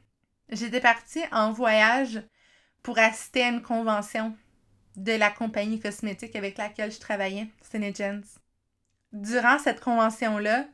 j'étais 0.50 0.82
partie 0.82 1.24
en 1.32 1.52
voyage 1.52 2.22
pour 2.82 3.00
assister 3.00 3.44
à 3.44 3.50
une 3.50 3.62
convention 3.62 4.36
de 4.96 5.14
la 5.14 5.32
compagnie 5.32 5.80
cosmétique 5.80 6.36
avec 6.36 6.58
laquelle 6.58 6.92
je 6.92 7.00
travaillais, 7.00 7.48
Senegens. 7.72 8.40
Durant 9.12 9.58
cette 9.58 9.80
convention-là, 9.80 10.66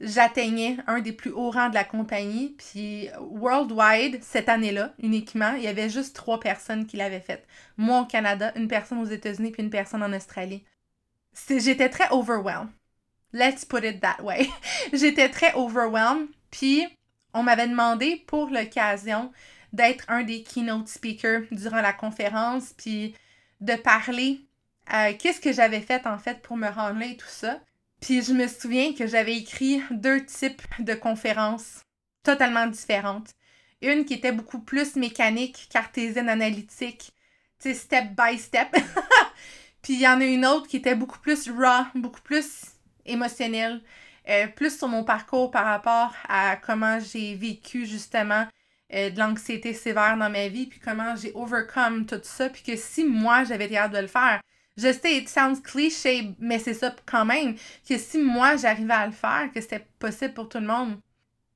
j'atteignais 0.00 0.76
un 0.86 1.00
des 1.00 1.12
plus 1.12 1.30
hauts 1.30 1.50
rangs 1.50 1.68
de 1.68 1.74
la 1.74 1.84
compagnie, 1.84 2.56
puis 2.58 3.08
worldwide, 3.20 4.22
cette 4.22 4.48
année-là, 4.48 4.94
uniquement, 5.02 5.54
il 5.54 5.64
y 5.64 5.68
avait 5.68 5.90
juste 5.90 6.16
trois 6.16 6.40
personnes 6.40 6.86
qui 6.86 6.96
l'avaient 6.96 7.20
faite. 7.20 7.46
Moi 7.76 8.00
au 8.00 8.06
Canada, 8.06 8.52
une 8.56 8.68
personne 8.68 8.98
aux 8.98 9.06
États-Unis, 9.06 9.50
puis 9.50 9.62
une 9.62 9.70
personne 9.70 10.02
en 10.02 10.12
Australie. 10.12 10.64
J'étais 11.48 11.88
très 11.88 12.08
overwhelmed. 12.10 12.70
Let's 13.32 13.64
put 13.64 13.84
it 13.84 14.00
that 14.00 14.22
way. 14.22 14.48
J'étais 14.92 15.28
très 15.28 15.52
overwhelmed. 15.54 16.28
Puis, 16.50 16.86
on 17.34 17.42
m'avait 17.42 17.68
demandé 17.68 18.24
pour 18.26 18.48
l'occasion 18.48 19.32
d'être 19.72 20.04
un 20.08 20.22
des 20.22 20.42
keynote 20.42 20.88
speakers 20.88 21.42
durant 21.50 21.80
la 21.80 21.92
conférence, 21.92 22.72
puis 22.76 23.14
de 23.60 23.74
parler 23.74 24.46
euh, 24.92 25.12
qu'est-ce 25.18 25.40
que 25.40 25.52
j'avais 25.52 25.80
fait 25.80 26.06
en 26.06 26.18
fait 26.18 26.40
pour 26.42 26.56
me 26.56 26.68
rendre 26.68 27.00
là 27.00 27.06
et 27.06 27.16
tout 27.16 27.26
ça. 27.28 27.60
Puis 28.00 28.22
je 28.22 28.32
me 28.32 28.46
souviens 28.46 28.92
que 28.92 29.06
j'avais 29.06 29.36
écrit 29.36 29.82
deux 29.90 30.24
types 30.24 30.62
de 30.78 30.94
conférences 30.94 31.84
totalement 32.22 32.66
différentes. 32.66 33.30
Une 33.82 34.04
qui 34.04 34.14
était 34.14 34.32
beaucoup 34.32 34.60
plus 34.60 34.96
mécanique, 34.96 35.68
cartésienne, 35.70 36.28
analytique, 36.28 37.12
tu 37.60 37.70
sais, 37.70 37.74
step 37.74 38.04
by 38.16 38.38
step. 38.38 38.68
Puis 39.82 39.94
il 39.94 40.00
y 40.00 40.08
en 40.08 40.20
a 40.20 40.24
une 40.24 40.46
autre 40.46 40.68
qui 40.68 40.76
était 40.76 40.94
beaucoup 40.94 41.18
plus 41.18 41.50
raw, 41.50 41.84
beaucoup 41.94 42.22
plus 42.22 42.66
émotionnelle, 43.04 43.82
euh, 44.28 44.46
plus 44.48 44.78
sur 44.78 44.88
mon 44.88 45.04
parcours 45.04 45.50
par 45.50 45.64
rapport 45.66 46.14
à 46.28 46.56
comment 46.56 46.98
j'ai 47.00 47.34
vécu 47.34 47.86
justement 47.86 48.46
euh, 48.92 49.10
de 49.10 49.18
l'anxiété 49.18 49.74
sévère 49.74 50.16
dans 50.16 50.30
ma 50.30 50.48
vie, 50.48 50.66
puis 50.66 50.80
comment 50.80 51.16
j'ai 51.16 51.32
overcome 51.34 52.06
tout 52.06 52.20
ça, 52.22 52.48
puis 52.48 52.62
que 52.62 52.76
si 52.76 53.04
moi 53.04 53.44
j'avais 53.44 53.66
été 53.66 53.76
de 53.92 53.98
le 53.98 54.06
faire, 54.06 54.40
je 54.76 54.92
sais, 54.92 55.16
it 55.16 55.28
sounds 55.28 55.60
cliché, 55.62 56.34
mais 56.38 56.58
c'est 56.58 56.74
ça 56.74 56.94
quand 57.06 57.24
même, 57.24 57.54
que 57.88 57.96
si 57.98 58.18
moi 58.18 58.56
j'arrivais 58.56 58.94
à 58.94 59.06
le 59.06 59.12
faire, 59.12 59.50
que 59.54 59.60
c'était 59.60 59.86
possible 59.98 60.34
pour 60.34 60.48
tout 60.48 60.58
le 60.58 60.66
monde. 60.66 60.98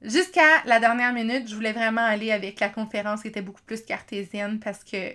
Jusqu'à 0.01 0.63
la 0.65 0.79
dernière 0.79 1.13
minute, 1.13 1.49
je 1.49 1.55
voulais 1.55 1.73
vraiment 1.73 2.05
aller 2.05 2.31
avec 2.31 2.61
la 2.61 2.69
conférence 2.69 3.23
qui 3.23 3.29
était 3.29 3.43
beaucoup 3.43 3.63
plus 3.63 3.83
cartésienne 3.85 4.61
parce 4.61 4.85
que 4.85 5.13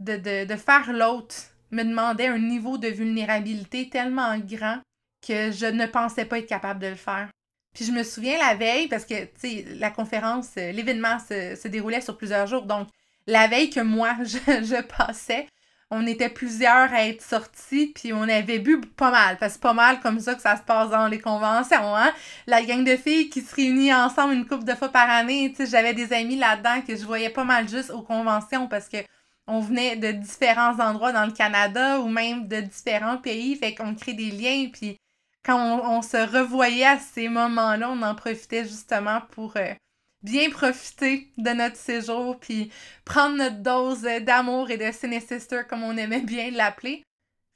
de, 0.00 0.16
de, 0.16 0.46
de 0.46 0.56
faire 0.56 0.92
l'autre 0.92 1.34
me 1.70 1.82
demandait 1.82 2.28
un 2.28 2.38
niveau 2.38 2.78
de 2.78 2.88
vulnérabilité 2.88 3.90
tellement 3.90 4.38
grand 4.38 4.80
que 5.26 5.50
je 5.50 5.66
ne 5.66 5.86
pensais 5.86 6.24
pas 6.24 6.38
être 6.38 6.48
capable 6.48 6.80
de 6.80 6.88
le 6.88 6.94
faire. 6.94 7.28
Puis 7.74 7.84
je 7.84 7.92
me 7.92 8.04
souviens 8.04 8.38
la 8.38 8.54
veille, 8.54 8.88
parce 8.88 9.04
que, 9.04 9.24
tu 9.24 9.30
sais, 9.38 9.64
la 9.78 9.90
conférence, 9.90 10.50
euh, 10.56 10.70
l'événement 10.70 11.18
se, 11.18 11.68
déroulait 11.68 12.00
sur 12.00 12.16
plusieurs 12.16 12.46
jours. 12.46 12.62
Donc, 12.62 12.88
la 13.26 13.48
veille 13.48 13.68
que 13.70 13.80
moi, 13.80 14.16
je, 14.22 14.82
passais, 14.82 15.48
on 15.90 16.06
était 16.06 16.28
plusieurs 16.28 16.92
à 16.92 17.06
être 17.08 17.20
sortis, 17.20 17.92
puis 17.92 18.12
on 18.12 18.22
avait 18.22 18.60
bu 18.60 18.80
pas 18.80 19.10
mal, 19.10 19.38
parce 19.38 19.52
que 19.52 19.54
c'est 19.54 19.62
pas 19.62 19.72
mal 19.72 20.00
comme 20.00 20.20
ça 20.20 20.36
que 20.36 20.40
ça 20.40 20.56
se 20.56 20.62
passe 20.62 20.90
dans 20.90 21.08
les 21.08 21.18
conventions, 21.20 21.96
hein? 21.96 22.12
La 22.46 22.62
gang 22.62 22.84
de 22.84 22.96
filles 22.96 23.28
qui 23.28 23.40
se 23.40 23.54
réunit 23.54 23.92
ensemble 23.92 24.34
une 24.34 24.46
couple 24.46 24.64
de 24.64 24.74
fois 24.74 24.88
par 24.88 25.10
année, 25.10 25.50
tu 25.50 25.64
sais, 25.64 25.70
j'avais 25.70 25.94
des 25.94 26.12
amis 26.12 26.36
là-dedans 26.36 26.80
que 26.86 26.96
je 26.96 27.04
voyais 27.04 27.30
pas 27.30 27.44
mal 27.44 27.68
juste 27.68 27.90
aux 27.90 28.02
conventions, 28.02 28.68
parce 28.68 28.88
que 28.88 28.98
on 29.46 29.60
venait 29.60 29.96
de 29.96 30.12
différents 30.12 30.78
endroits 30.78 31.12
dans 31.12 31.26
le 31.26 31.32
Canada, 31.32 31.98
ou 32.00 32.08
même 32.08 32.46
de 32.46 32.60
différents 32.60 33.18
pays, 33.18 33.56
fait 33.56 33.74
qu'on 33.74 33.94
crée 33.94 34.14
des 34.14 34.30
liens, 34.30 34.68
puis 34.72 34.96
quand 35.44 35.80
on, 35.84 36.02
se 36.02 36.16
revoyait 36.16 36.86
à 36.86 36.98
ces 36.98 37.28
moments-là, 37.28 37.90
on 37.90 38.02
en 38.02 38.14
profitait 38.14 38.64
justement 38.64 39.20
pour 39.32 39.56
euh, 39.56 39.74
bien 40.22 40.48
profiter 40.50 41.30
de 41.36 41.50
notre 41.50 41.76
séjour, 41.76 42.40
puis 42.40 42.70
prendre 43.04 43.36
notre 43.36 43.62
dose 43.62 44.02
d'amour 44.22 44.70
et 44.70 44.78
de 44.78 44.90
Sister, 44.90 45.60
comme 45.68 45.82
on 45.82 45.96
aimait 45.96 46.22
bien 46.22 46.50
l'appeler. 46.50 47.02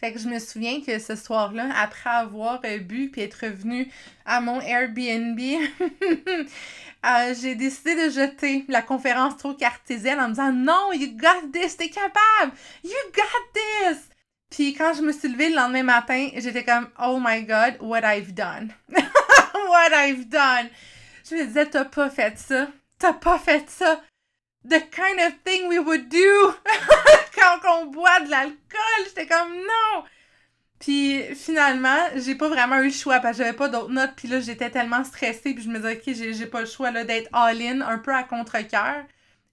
Fait 0.01 0.13
que 0.13 0.21
je 0.21 0.29
me 0.29 0.39
souviens 0.39 0.81
que 0.81 1.01
ce 1.01 1.17
soir-là, 1.17 1.71
après 1.77 2.11
avoir 2.11 2.61
euh, 2.65 2.79
bu 2.79 3.11
puis 3.11 3.23
être 3.23 3.47
revenu 3.47 3.91
à 4.25 4.41
mon 4.41 4.61
Airbnb, 4.61 5.41
euh, 5.81 7.35
j'ai 7.41 7.57
décidé 7.57 7.97
de 8.07 8.11
jeter 8.13 8.65
la 8.69 8.83
conférence 8.83 9.39
trop 9.39 9.55
cartésienne 9.55 10.21
en 10.21 10.29
me 10.29 10.35
disant 10.35 10.53
Non, 10.53 10.93
you 10.93 11.17
got 11.17 11.51
this, 11.53 11.77
t'es 11.77 11.89
capable! 11.89 12.53
You 12.85 12.93
got 13.13 13.61
this! 13.88 13.88
Puis 14.59 14.75
quand 14.75 14.93
je 14.93 15.03
me 15.03 15.13
suis 15.13 15.29
levée 15.29 15.51
le 15.51 15.55
lendemain 15.55 15.85
matin, 15.85 16.31
j'étais 16.35 16.65
comme 16.65 16.89
Oh 17.01 17.21
my 17.25 17.45
god, 17.45 17.77
what 17.79 18.01
I've 18.03 18.35
done. 18.35 18.75
what 18.89 19.93
I've 19.95 20.29
done. 20.29 20.69
Je 21.31 21.37
me 21.37 21.47
disais, 21.47 21.67
t'as 21.67 21.85
pas 21.85 22.11
fait 22.11 22.37
ça. 22.37 22.67
T'as 22.99 23.13
pas 23.13 23.39
fait 23.39 23.71
ça. 23.71 24.03
The 24.69 24.81
kind 24.91 25.21
of 25.21 25.35
thing 25.45 25.69
we 25.69 25.79
would 25.79 26.09
do 26.09 26.55
quand 27.39 27.61
on 27.73 27.87
boit 27.87 28.19
de 28.25 28.31
l'alcool. 28.31 29.05
J'étais 29.05 29.29
comme 29.29 29.55
non. 29.59 30.03
Puis 30.81 31.23
finalement, 31.37 32.09
j'ai 32.17 32.35
pas 32.35 32.49
vraiment 32.49 32.81
eu 32.81 32.87
le 32.87 32.91
choix 32.91 33.21
parce 33.21 33.39
que 33.39 33.45
j'avais 33.45 33.57
pas 33.57 33.69
d'autres 33.69 33.93
notes. 33.93 34.15
Puis 34.17 34.27
là, 34.27 34.41
j'étais 34.41 34.71
tellement 34.71 35.05
stressée. 35.05 35.55
Puis 35.55 35.63
je 35.63 35.69
me 35.69 35.77
disais, 35.77 36.03
ok, 36.05 36.35
j'ai 36.35 36.47
pas 36.47 36.63
le 36.63 36.67
choix 36.67 36.91
d'être 36.91 37.29
all-in, 37.33 37.81
un 37.81 37.99
peu 37.99 38.13
à 38.13 38.25
contre-coeur. 38.25 39.05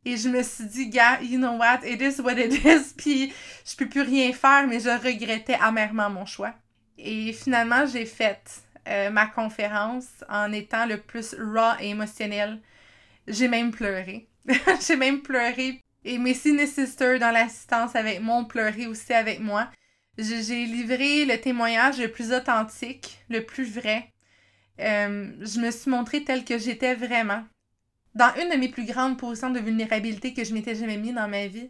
Et 0.05 0.17
je 0.17 0.29
me 0.29 0.43
suis 0.43 0.65
dit, 0.65 0.89
gars, 0.89 1.19
you 1.21 1.39
know 1.39 1.57
what, 1.57 1.79
it 1.83 1.99
is 1.99 2.21
what 2.21 2.37
it 2.37 2.63
is. 2.63 2.93
Puis 2.97 3.33
je 3.65 3.75
peux 3.75 3.89
plus 3.89 4.01
rien 4.01 4.31
faire, 4.33 4.67
mais 4.67 4.79
je 4.79 4.89
regrettais 4.89 5.57
amèrement 5.59 6.11
mon 6.11 6.25
choix. 6.25 6.53
Et 6.97 7.33
finalement, 7.33 7.87
j'ai 7.87 8.05
fait 8.05 8.39
euh, 8.87 9.09
ma 9.09 9.25
conférence 9.25 10.23
en 10.29 10.51
étant 10.53 10.85
le 10.85 10.97
plus 10.97 11.35
raw 11.39 11.73
et 11.79 11.89
émotionnel. 11.89 12.61
J'ai 13.27 13.47
même 13.47 13.71
pleuré. 13.71 14.29
j'ai 14.87 14.95
même 14.95 15.21
pleuré. 15.21 15.81
Et 16.03 16.19
mes 16.19 16.35
Cine 16.35 16.65
Sisters 16.67 17.19
dans 17.19 17.31
l'assistance 17.31 17.95
avec 17.95 18.21
moi 18.21 18.37
ont 18.37 18.45
pleuré 18.45 18.85
aussi 18.85 19.11
avec 19.11 19.39
moi. 19.39 19.69
J'ai 20.19 20.65
livré 20.65 21.25
le 21.25 21.41
témoignage 21.41 21.99
le 21.99 22.11
plus 22.11 22.31
authentique, 22.31 23.19
le 23.27 23.43
plus 23.43 23.65
vrai. 23.65 24.13
Euh, 24.79 25.31
je 25.41 25.59
me 25.59 25.71
suis 25.71 25.89
montrée 25.89 26.23
telle 26.23 26.45
que 26.45 26.59
j'étais 26.59 26.93
vraiment 26.93 27.43
dans 28.15 28.33
une 28.41 28.49
de 28.49 28.55
mes 28.55 28.69
plus 28.69 28.85
grandes 28.85 29.17
positions 29.17 29.51
de 29.51 29.59
vulnérabilité 29.59 30.33
que 30.33 30.43
je 30.43 30.53
m'étais 30.53 30.75
jamais 30.75 30.97
mis 30.97 31.13
dans 31.13 31.27
ma 31.27 31.47
vie. 31.47 31.69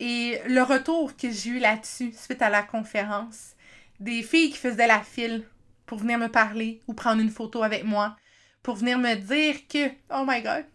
Et 0.00 0.38
le 0.46 0.62
retour 0.62 1.16
que 1.16 1.30
j'ai 1.30 1.50
eu 1.50 1.58
là-dessus 1.58 2.12
suite 2.12 2.42
à 2.42 2.50
la 2.50 2.62
conférence, 2.62 3.54
des 4.00 4.22
filles 4.22 4.50
qui 4.50 4.58
faisaient 4.58 4.86
la 4.86 5.02
file 5.02 5.44
pour 5.86 5.98
venir 5.98 6.18
me 6.18 6.28
parler 6.28 6.82
ou 6.86 6.92
prendre 6.92 7.22
une 7.22 7.30
photo 7.30 7.62
avec 7.62 7.84
moi, 7.84 8.16
pour 8.62 8.74
venir 8.74 8.98
me 8.98 9.14
dire 9.14 9.66
que, 9.68 9.88
oh 10.10 10.24
my 10.26 10.42
god, 10.42 10.66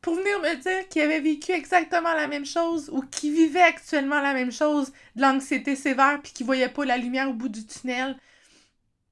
pour 0.00 0.14
venir 0.14 0.38
me 0.40 0.54
dire 0.54 0.88
qu'ils 0.88 1.02
avaient 1.02 1.20
vécu 1.20 1.50
exactement 1.52 2.14
la 2.14 2.28
même 2.28 2.46
chose 2.46 2.88
ou 2.92 3.02
qu'ils 3.02 3.34
vivaient 3.34 3.60
actuellement 3.60 4.20
la 4.20 4.32
même 4.32 4.52
chose, 4.52 4.92
de 5.16 5.22
l'anxiété 5.22 5.74
sévère 5.74 6.20
puis 6.22 6.32
qu'ils 6.32 6.46
voyaient 6.46 6.68
pas 6.68 6.84
la 6.84 6.96
lumière 6.96 7.28
au 7.28 7.34
bout 7.34 7.48
du 7.48 7.66
tunnel, 7.66 8.16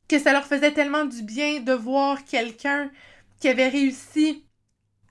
que 0.09 0.19
ça 0.21 0.33
leur 0.33 0.47
faisait 0.47 0.73
tellement 0.73 1.05
du 1.05 1.23
bien 1.23 1.61
de 1.61 1.73
voir 1.73 2.25
quelqu'un 2.25 2.91
qui 3.41 3.49
avait 3.49 3.69
réussi 3.69 4.46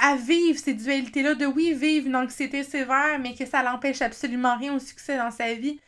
à 0.06 0.16
vivre 0.16 0.60
ces 0.60 0.76
dualités-là, 0.76 1.34
de 1.34 1.48
oui, 1.48 1.74
vivre 1.74 2.06
une 2.06 2.16
anxiété 2.16 2.64
sévère, 2.64 3.18
mais 3.20 3.34
que 3.34 3.46
ça 3.48 3.64
l'empêche 3.64 4.04
absolument 4.04 4.56
rien 4.56 4.76
au 4.76 4.80
succès 4.80 5.18
dans 5.18 5.32
sa 5.32 5.56
vie. 5.56 5.80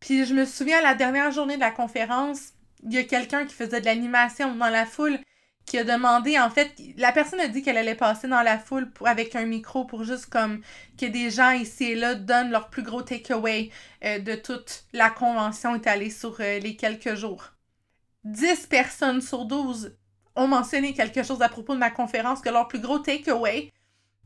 Puis 0.00 0.24
je 0.24 0.32
me 0.32 0.46
souviens, 0.46 0.80
la 0.80 0.94
dernière 0.94 1.30
journée 1.30 1.56
de 1.56 1.60
la 1.60 1.70
conférence, 1.70 2.54
il 2.84 2.94
y 2.94 2.98
a 2.98 3.04
quelqu'un 3.04 3.44
qui 3.44 3.54
faisait 3.54 3.82
de 3.82 3.84
l'animation 3.84 4.54
dans 4.54 4.70
la 4.70 4.86
foule 4.86 5.18
qui 5.66 5.76
a 5.76 5.84
demandé, 5.84 6.38
en 6.38 6.48
fait, 6.48 6.72
la 6.96 7.12
personne 7.12 7.40
a 7.40 7.48
dit 7.48 7.62
qu'elle 7.62 7.76
allait 7.76 7.94
passer 7.94 8.28
dans 8.28 8.42
la 8.42 8.58
foule 8.58 8.90
avec 9.04 9.36
un 9.36 9.44
micro 9.44 9.84
pour 9.84 10.04
juste 10.04 10.26
comme 10.26 10.62
que 10.98 11.06
des 11.06 11.30
gens 11.30 11.52
ici 11.52 11.84
et 11.84 11.94
là 11.94 12.14
donnent 12.14 12.50
leur 12.50 12.70
plus 12.70 12.82
gros 12.82 13.02
takeaway 13.02 13.70
euh, 14.04 14.20
de 14.20 14.36
toute 14.36 14.84
la 14.94 15.10
convention 15.10 15.74
étalée 15.74 16.10
sur 16.10 16.36
euh, 16.40 16.58
les 16.60 16.76
quelques 16.76 17.14
jours. 17.14 17.52
10 18.24 18.68
personnes 18.68 19.20
sur 19.20 19.44
12 19.44 19.96
ont 20.36 20.48
mentionné 20.48 20.94
quelque 20.94 21.22
chose 21.22 21.42
à 21.42 21.48
propos 21.48 21.74
de 21.74 21.78
ma 21.78 21.90
conférence, 21.90 22.40
que 22.40 22.48
leur 22.48 22.68
plus 22.68 22.80
gros 22.80 22.98
takeaway 22.98 23.72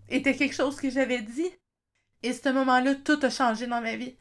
était 0.09 0.35
quelque 0.35 0.55
chose 0.55 0.77
que 0.77 0.91
j'avais 0.91 1.21
dit. 1.21 1.51
Et 2.23 2.33
ce 2.33 2.49
moment-là, 2.49 2.95
tout 2.95 3.19
a 3.23 3.31
changé 3.31 3.67
dans 3.67 3.81
ma 3.81 3.97
vie. 3.97 4.17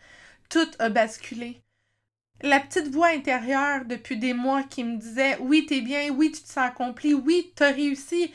Tout 0.49 0.69
a 0.79 0.89
basculé. 0.89 1.61
La 2.41 2.59
petite 2.59 2.89
voix 2.89 3.07
intérieure 3.07 3.85
depuis 3.85 4.17
des 4.17 4.33
mois 4.33 4.63
qui 4.63 4.83
me 4.83 4.97
disait 4.97 5.37
Oui, 5.39 5.65
t'es 5.65 5.81
bien, 5.81 6.09
oui, 6.11 6.31
tu 6.31 6.41
te 6.41 6.47
sens 6.47 6.67
accompli, 6.67 7.13
oui, 7.15 7.51
t'as 7.55 7.71
réussi, 7.71 8.31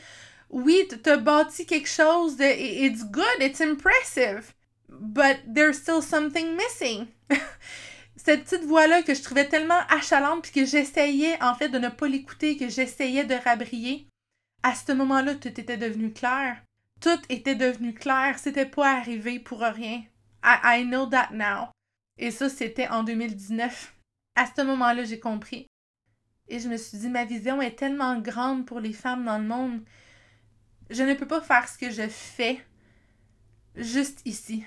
oui, 0.49 0.87
t'as 1.01 1.17
bâti 1.17 1.65
quelque 1.65 1.89
chose 1.89 2.35
de 2.35 2.43
It's 2.43 3.05
good, 3.05 3.23
it's 3.39 3.61
impressive, 3.61 4.53
but 4.89 5.37
there's 5.47 5.77
still 5.77 6.01
something 6.01 6.57
missing. 6.57 7.07
cette 8.23 8.45
petite 8.45 8.63
voix-là 8.63 9.03
que 9.03 9.13
je 9.13 9.21
trouvais 9.21 9.47
tellement 9.47 9.79
achalante, 9.89 10.43
puis 10.43 10.51
que 10.51 10.65
j'essayais 10.65 11.41
en 11.43 11.55
fait 11.55 11.69
de 11.69 11.77
ne 11.77 11.89
pas 11.89 12.07
l'écouter, 12.07 12.57
que 12.57 12.69
j'essayais 12.69 13.25
de 13.25 13.35
rabrier, 13.35 14.07
à 14.63 14.75
ce 14.75 14.93
moment-là, 14.93 15.35
tout 15.35 15.49
était 15.49 15.77
devenu 15.77 16.13
clair. 16.13 16.63
Tout 17.01 17.19
était 17.27 17.55
devenu 17.55 17.93
clair, 17.93 18.39
c'était 18.39 18.65
pas 18.65 18.97
arrivé 18.97 19.39
pour 19.39 19.59
rien. 19.59 20.03
I, 20.43 20.57
I 20.63 20.85
know 20.85 21.05
that 21.07 21.31
now. 21.33 21.67
Et 22.17 22.31
ça, 22.31 22.49
c'était 22.49 22.87
en 22.87 23.03
2019. 23.03 23.93
À 24.35 24.45
ce 24.45 24.61
moment-là, 24.61 25.03
j'ai 25.03 25.19
compris. 25.19 25.67
Et 26.47 26.59
je 26.59 26.69
me 26.69 26.77
suis 26.77 26.97
dit, 26.97 27.09
ma 27.09 27.25
vision 27.25 27.61
est 27.61 27.75
tellement 27.75 28.19
grande 28.19 28.65
pour 28.65 28.79
les 28.79 28.93
femmes 28.93 29.25
dans 29.25 29.37
le 29.37 29.43
monde. 29.43 29.81
Je 30.89 31.03
ne 31.03 31.13
peux 31.13 31.27
pas 31.27 31.41
faire 31.41 31.67
ce 31.67 31.77
que 31.77 31.89
je 31.89 32.07
fais 32.07 32.65
juste 33.75 34.21
ici. 34.25 34.63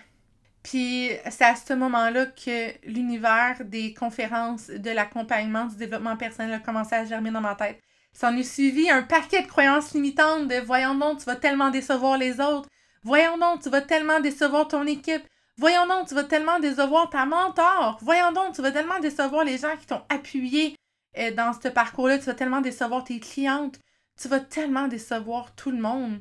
Puis 0.66 1.12
c'est 1.30 1.44
à 1.44 1.54
ce 1.54 1.74
moment-là 1.74 2.26
que 2.26 2.72
l'univers 2.88 3.58
des 3.64 3.94
conférences 3.94 4.66
de 4.66 4.90
l'accompagnement 4.90 5.66
du 5.66 5.76
développement 5.76 6.16
personnel 6.16 6.54
a 6.54 6.58
commencé 6.58 6.92
à 6.96 7.04
germer 7.04 7.30
dans 7.30 7.40
ma 7.40 7.54
tête. 7.54 7.80
Ça 8.12 8.30
en 8.30 8.36
est 8.36 8.42
suivi 8.42 8.90
un 8.90 9.04
paquet 9.04 9.42
de 9.42 9.46
croyances 9.46 9.94
limitantes 9.94 10.48
de 10.48 10.56
voyons 10.56 10.96
donc, 10.96 11.20
tu 11.20 11.24
vas 11.26 11.36
tellement 11.36 11.70
décevoir 11.70 12.18
les 12.18 12.40
autres. 12.40 12.68
Voyons 13.04 13.38
donc, 13.38 13.62
tu 13.62 13.70
vas 13.70 13.80
tellement 13.80 14.18
décevoir 14.18 14.66
ton 14.66 14.84
équipe. 14.88 15.22
Voyons 15.56 15.86
donc, 15.86 16.08
tu 16.08 16.16
vas 16.16 16.24
tellement 16.24 16.58
décevoir 16.58 17.10
ta 17.10 17.26
mentor. 17.26 17.98
Voyons 18.02 18.32
donc, 18.32 18.56
tu 18.56 18.60
vas 18.62 18.72
tellement 18.72 18.98
décevoir 18.98 19.44
les 19.44 19.58
gens 19.58 19.76
qui 19.78 19.86
t'ont 19.86 20.02
appuyé 20.08 20.74
euh, 21.16 21.30
dans 21.30 21.52
ce 21.52 21.68
parcours-là, 21.68 22.18
tu 22.18 22.24
vas 22.24 22.34
tellement 22.34 22.60
décevoir 22.60 23.04
tes 23.04 23.20
clientes, 23.20 23.78
tu 24.20 24.26
vas 24.26 24.40
tellement 24.40 24.88
décevoir 24.88 25.54
tout 25.54 25.70
le 25.70 25.78
monde. 25.78 26.20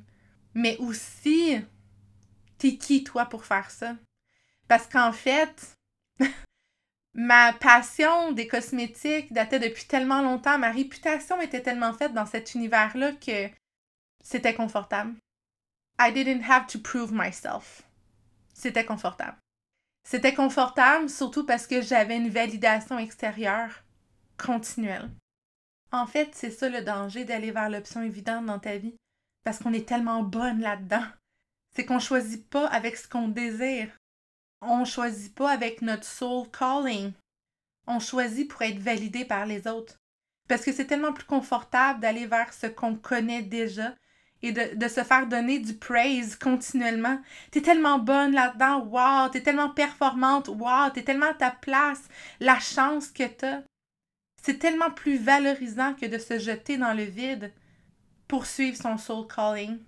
Mais 0.54 0.78
aussi, 0.78 1.60
t'es 2.60 2.76
qui 2.78 3.04
toi 3.04 3.26
pour 3.26 3.44
faire 3.44 3.72
ça? 3.72 3.96
Parce 4.68 4.88
qu'en 4.88 5.12
fait, 5.12 5.78
ma 7.14 7.54
passion 7.54 8.32
des 8.32 8.48
cosmétiques 8.48 9.32
datait 9.32 9.60
depuis 9.60 9.86
tellement 9.86 10.22
longtemps, 10.22 10.58
ma 10.58 10.72
réputation 10.72 11.40
était 11.42 11.62
tellement 11.62 11.94
faite 11.94 12.14
dans 12.14 12.26
cet 12.26 12.56
univers-là 12.56 13.14
que 13.14 13.50
c'était 14.24 14.56
confortable. 14.56 15.16
I 16.00 16.12
didn't 16.12 16.44
have 16.50 16.68
to 16.68 16.80
prove 16.80 17.14
myself. 17.14 17.84
C'était 18.54 18.86
confortable. 18.86 19.38
C'était 20.04 20.34
confortable 20.34 21.10
surtout 21.10 21.46
parce 21.46 21.68
que 21.68 21.82
j'avais 21.82 22.18
une 22.18 22.30
validation 22.30 23.00
extérieure 23.00 23.84
continuelle. 24.38 25.10
En 25.92 26.06
fait, 26.06 26.30
c'est 26.34 26.52
ça 26.52 26.70
le 26.70 26.82
danger 26.82 27.26
d'aller 27.26 27.52
vers 27.52 27.70
l'option 27.70 28.02
évidente 28.02 28.46
dans 28.46 28.60
ta 28.60 28.78
vie, 28.78 28.96
parce 29.44 29.60
qu'on 29.60 29.74
est 29.74 29.88
tellement 29.88 30.24
bonne 30.24 30.60
là-dedans. 30.60 31.06
C'est 31.76 31.86
qu'on 31.86 32.00
choisit 32.00 32.48
pas 32.50 32.68
avec 32.68 32.98
ce 32.98 33.08
qu'on 33.08 33.28
désire. 33.28 33.90
On 34.68 34.86
choisit 34.86 35.34
pas 35.34 35.52
avec 35.52 35.82
notre 35.82 36.06
soul 36.06 36.48
calling. 36.52 37.14
On 37.88 38.00
choisit 38.00 38.50
pour 38.50 38.62
être 38.64 38.80
validé 38.80 39.26
par 39.26 39.46
les 39.46 39.68
autres. 39.68 40.00
Parce 40.48 40.64
que 40.64 40.72
c'est 40.72 40.86
tellement 40.86 41.14
plus 41.14 41.26
confortable 41.26 42.00
d'aller 42.00 42.26
vers 42.26 42.54
ce 42.54 42.68
qu'on 42.68 42.96
connaît 42.96 43.42
déjà 43.42 43.94
et 44.42 44.52
de, 44.52 44.88
se 44.88 45.04
faire 45.04 45.28
donner 45.28 45.60
du 45.60 45.74
praise 45.74 46.36
continuellement. 46.36 47.20
T'es 47.52 47.62
tellement 47.62 47.98
bonne 47.98 48.34
là-dedans, 48.34 48.86
wow, 48.86 49.30
t'es 49.30 49.42
tellement 49.42 49.70
performante, 49.70 50.50
wow, 50.50 50.90
t'es 50.94 51.04
tellement 51.04 51.32
à 51.32 51.34
ta 51.34 51.52
place, 51.52 52.04
la 52.40 52.60
chance 52.60 53.08
que 53.08 53.28
t'as. 53.28 53.62
C'est 54.44 54.60
tellement 54.60 54.92
plus 54.92 55.18
valorisant 55.18 55.96
que 55.96 56.06
de 56.06 56.20
se 56.20 56.38
jeter 56.38 56.78
dans 56.78 56.94
le 56.94 57.04
vide 57.04 57.52
pour 58.28 58.46
suivre 58.46 58.78
son 58.78 58.98
soul 58.98 59.26
calling. 59.28 59.80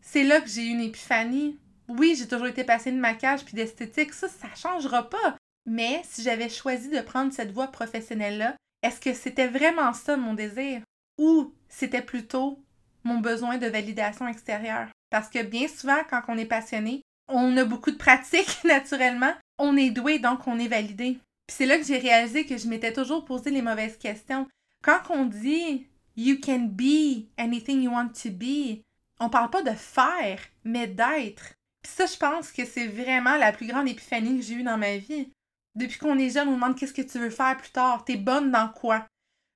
C'est 0.00 0.24
là 0.24 0.40
que 0.40 0.48
j'ai 0.48 0.62
eu 0.62 0.70
une 0.70 0.80
épiphanie. 0.80 1.58
Oui, 1.88 2.16
j'ai 2.18 2.28
toujours 2.28 2.46
été 2.46 2.64
passionnée 2.64 2.98
de 2.98 3.02
maquillage 3.02 3.44
puis 3.44 3.54
d'esthétique, 3.54 4.12
ça, 4.12 4.28
ça 4.28 4.48
changera 4.54 5.08
pas. 5.08 5.36
Mais 5.66 6.02
si 6.04 6.22
j'avais 6.22 6.48
choisi 6.48 6.88
de 6.88 7.00
prendre 7.00 7.32
cette 7.32 7.52
voie 7.52 7.68
professionnelle-là, 7.68 8.56
est-ce 8.82 9.00
que 9.00 9.14
c'était 9.14 9.48
vraiment 9.48 9.92
ça 9.92 10.16
mon 10.16 10.34
désir? 10.34 10.82
Ou 11.18 11.52
c'était 11.68 12.02
plutôt 12.02 12.62
mon 13.04 13.18
besoin 13.18 13.58
de 13.58 13.66
validation 13.66 14.28
extérieure? 14.28 14.88
Parce 15.10 15.28
que 15.28 15.42
bien 15.42 15.66
souvent, 15.68 16.02
quand 16.08 16.22
on 16.28 16.38
est 16.38 16.46
passionné, 16.46 17.02
on 17.28 17.56
a 17.56 17.64
beaucoup 17.64 17.90
de 17.90 17.96
pratique 17.96 18.58
naturellement, 18.64 19.34
on 19.58 19.76
est 19.76 19.90
doué, 19.90 20.18
donc 20.18 20.46
on 20.46 20.58
est 20.58 20.68
validé. 20.68 21.18
Puis 21.46 21.56
c'est 21.56 21.66
là 21.66 21.78
que 21.78 21.84
j'ai 21.84 21.98
réalisé 21.98 22.46
que 22.46 22.58
je 22.58 22.68
m'étais 22.68 22.92
toujours 22.92 23.24
posé 23.24 23.50
les 23.50 23.62
mauvaises 23.62 23.96
questions. 23.96 24.46
Quand 24.82 25.00
on 25.10 25.24
dit 25.24 25.86
You 26.16 26.38
can 26.42 26.68
be 26.70 27.26
anything 27.36 27.82
you 27.82 27.92
want 27.92 28.10
to 28.22 28.30
be, 28.30 28.82
on 29.20 29.30
parle 29.30 29.50
pas 29.50 29.62
de 29.62 29.70
faire, 29.70 30.40
mais 30.64 30.86
d'être. 30.86 31.54
Ça, 31.96 32.06
je 32.06 32.16
pense 32.16 32.52
que 32.52 32.64
c'est 32.64 32.86
vraiment 32.86 33.36
la 33.36 33.52
plus 33.52 33.66
grande 33.66 33.88
épiphanie 33.88 34.38
que 34.38 34.44
j'ai 34.44 34.54
eue 34.54 34.62
dans 34.62 34.78
ma 34.78 34.98
vie. 34.98 35.32
Depuis 35.74 35.98
qu'on 35.98 36.18
est 36.18 36.30
jeune, 36.30 36.48
on 36.48 36.54
demande 36.54 36.76
qu'est-ce 36.76 36.92
que 36.92 37.02
tu 37.02 37.18
veux 37.18 37.30
faire 37.30 37.56
plus 37.56 37.70
tard? 37.70 38.04
T'es 38.04 38.16
bonne 38.16 38.50
dans 38.50 38.68
quoi? 38.68 39.06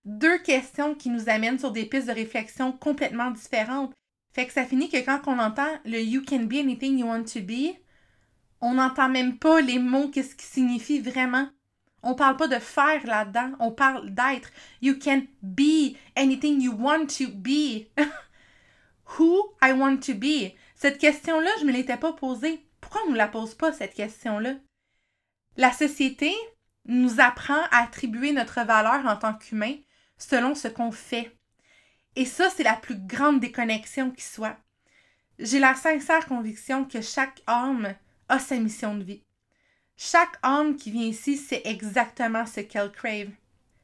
deux 0.04 0.38
questions 0.38 0.94
qui 0.94 1.10
nous 1.10 1.28
amènent 1.28 1.58
sur 1.58 1.70
des 1.70 1.86
pistes 1.86 2.08
de 2.08 2.12
réflexion 2.12 2.72
complètement 2.72 3.30
différentes. 3.30 3.92
Fait 4.32 4.46
que 4.46 4.52
ça 4.52 4.64
finit 4.64 4.88
que 4.88 5.04
quand 5.04 5.20
on 5.26 5.38
entend 5.38 5.78
le 5.84 6.00
You 6.00 6.22
can 6.26 6.44
be 6.44 6.54
anything 6.54 6.98
you 6.98 7.06
want 7.06 7.24
to 7.24 7.40
be, 7.40 7.76
on 8.60 8.74
n'entend 8.74 9.08
même 9.08 9.38
pas 9.38 9.60
les 9.60 9.78
mots, 9.78 10.08
qu'est-ce 10.08 10.34
qui 10.34 10.46
signifie 10.46 11.00
vraiment. 11.00 11.48
On 12.02 12.14
parle 12.14 12.36
pas 12.36 12.48
de 12.48 12.58
faire 12.58 13.04
là-dedans, 13.06 13.52
on 13.60 13.70
parle 13.70 14.12
d'être. 14.12 14.50
You 14.80 14.98
can 14.98 15.22
be 15.42 15.96
anything 16.16 16.60
you 16.60 16.72
want 16.72 17.06
to 17.18 17.28
be. 17.28 17.86
Who 19.18 19.54
I 19.62 19.72
want 19.72 19.98
to 20.06 20.14
be. 20.14 20.54
Cette 20.82 20.98
question-là, 20.98 21.48
je 21.60 21.64
me 21.64 21.70
l'étais 21.70 21.96
pas 21.96 22.12
posée. 22.12 22.66
Pourquoi 22.80 23.02
on 23.06 23.12
ne 23.12 23.16
la 23.16 23.28
pose 23.28 23.54
pas, 23.54 23.72
cette 23.72 23.94
question-là? 23.94 24.56
La 25.56 25.70
société 25.70 26.34
nous 26.86 27.20
apprend 27.20 27.62
à 27.70 27.84
attribuer 27.84 28.32
notre 28.32 28.64
valeur 28.64 29.06
en 29.06 29.14
tant 29.14 29.34
qu'humain 29.34 29.76
selon 30.18 30.56
ce 30.56 30.66
qu'on 30.66 30.90
fait. 30.90 31.38
Et 32.16 32.24
ça, 32.24 32.50
c'est 32.50 32.64
la 32.64 32.74
plus 32.74 32.96
grande 32.96 33.38
déconnexion 33.38 34.10
qui 34.10 34.24
soit. 34.24 34.56
J'ai 35.38 35.60
la 35.60 35.76
sincère 35.76 36.26
conviction 36.26 36.84
que 36.84 37.00
chaque 37.00 37.42
âme 37.46 37.94
a 38.28 38.40
sa 38.40 38.56
mission 38.56 38.96
de 38.96 39.04
vie. 39.04 39.22
Chaque 39.96 40.36
âme 40.42 40.74
qui 40.74 40.90
vient 40.90 41.06
ici 41.06 41.36
sait 41.36 41.62
exactement 41.64 42.44
ce 42.44 42.58
qu'elle 42.58 42.90
crave, 42.90 43.30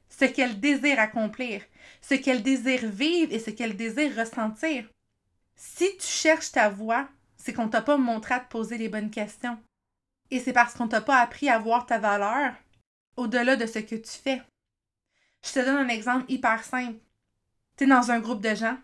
ce 0.08 0.24
qu'elle 0.24 0.58
désire 0.58 0.98
accomplir, 0.98 1.62
ce 2.02 2.14
qu'elle 2.14 2.42
désire 2.42 2.90
vivre 2.90 3.32
et 3.32 3.38
ce 3.38 3.50
qu'elle 3.50 3.76
désire 3.76 4.16
ressentir. 4.16 4.84
Si 5.61 5.97
tu 5.97 6.07
cherches 6.07 6.53
ta 6.53 6.68
voie, 6.68 7.09
c'est 7.37 7.53
qu'on 7.53 7.68
t'a 7.68 7.83
pas 7.83 7.97
montré 7.97 8.35
à 8.35 8.38
te 8.38 8.49
poser 8.49 8.79
les 8.79 8.88
bonnes 8.88 9.11
questions. 9.11 9.59
Et 10.31 10.38
c'est 10.38 10.53
parce 10.53 10.75
qu'on 10.75 10.87
t'a 10.87 11.01
pas 11.01 11.18
appris 11.18 11.49
à 11.49 11.59
voir 11.59 11.85
ta 11.85 11.99
valeur 11.99 12.55
au-delà 13.16 13.57
de 13.57 13.66
ce 13.66 13.81
que 13.81 13.97
tu 13.97 14.12
fais. 14.23 14.40
Je 15.44 15.53
te 15.53 15.59
donne 15.59 15.79
un 15.79 15.88
exemple 15.88 16.27
hyper 16.29 16.62
simple. 16.62 17.01
Tu 17.77 17.85
es 17.85 17.87
dans 17.88 18.12
un 18.12 18.21
groupe 18.21 18.40
de 18.40 18.55
gens, 18.55 18.79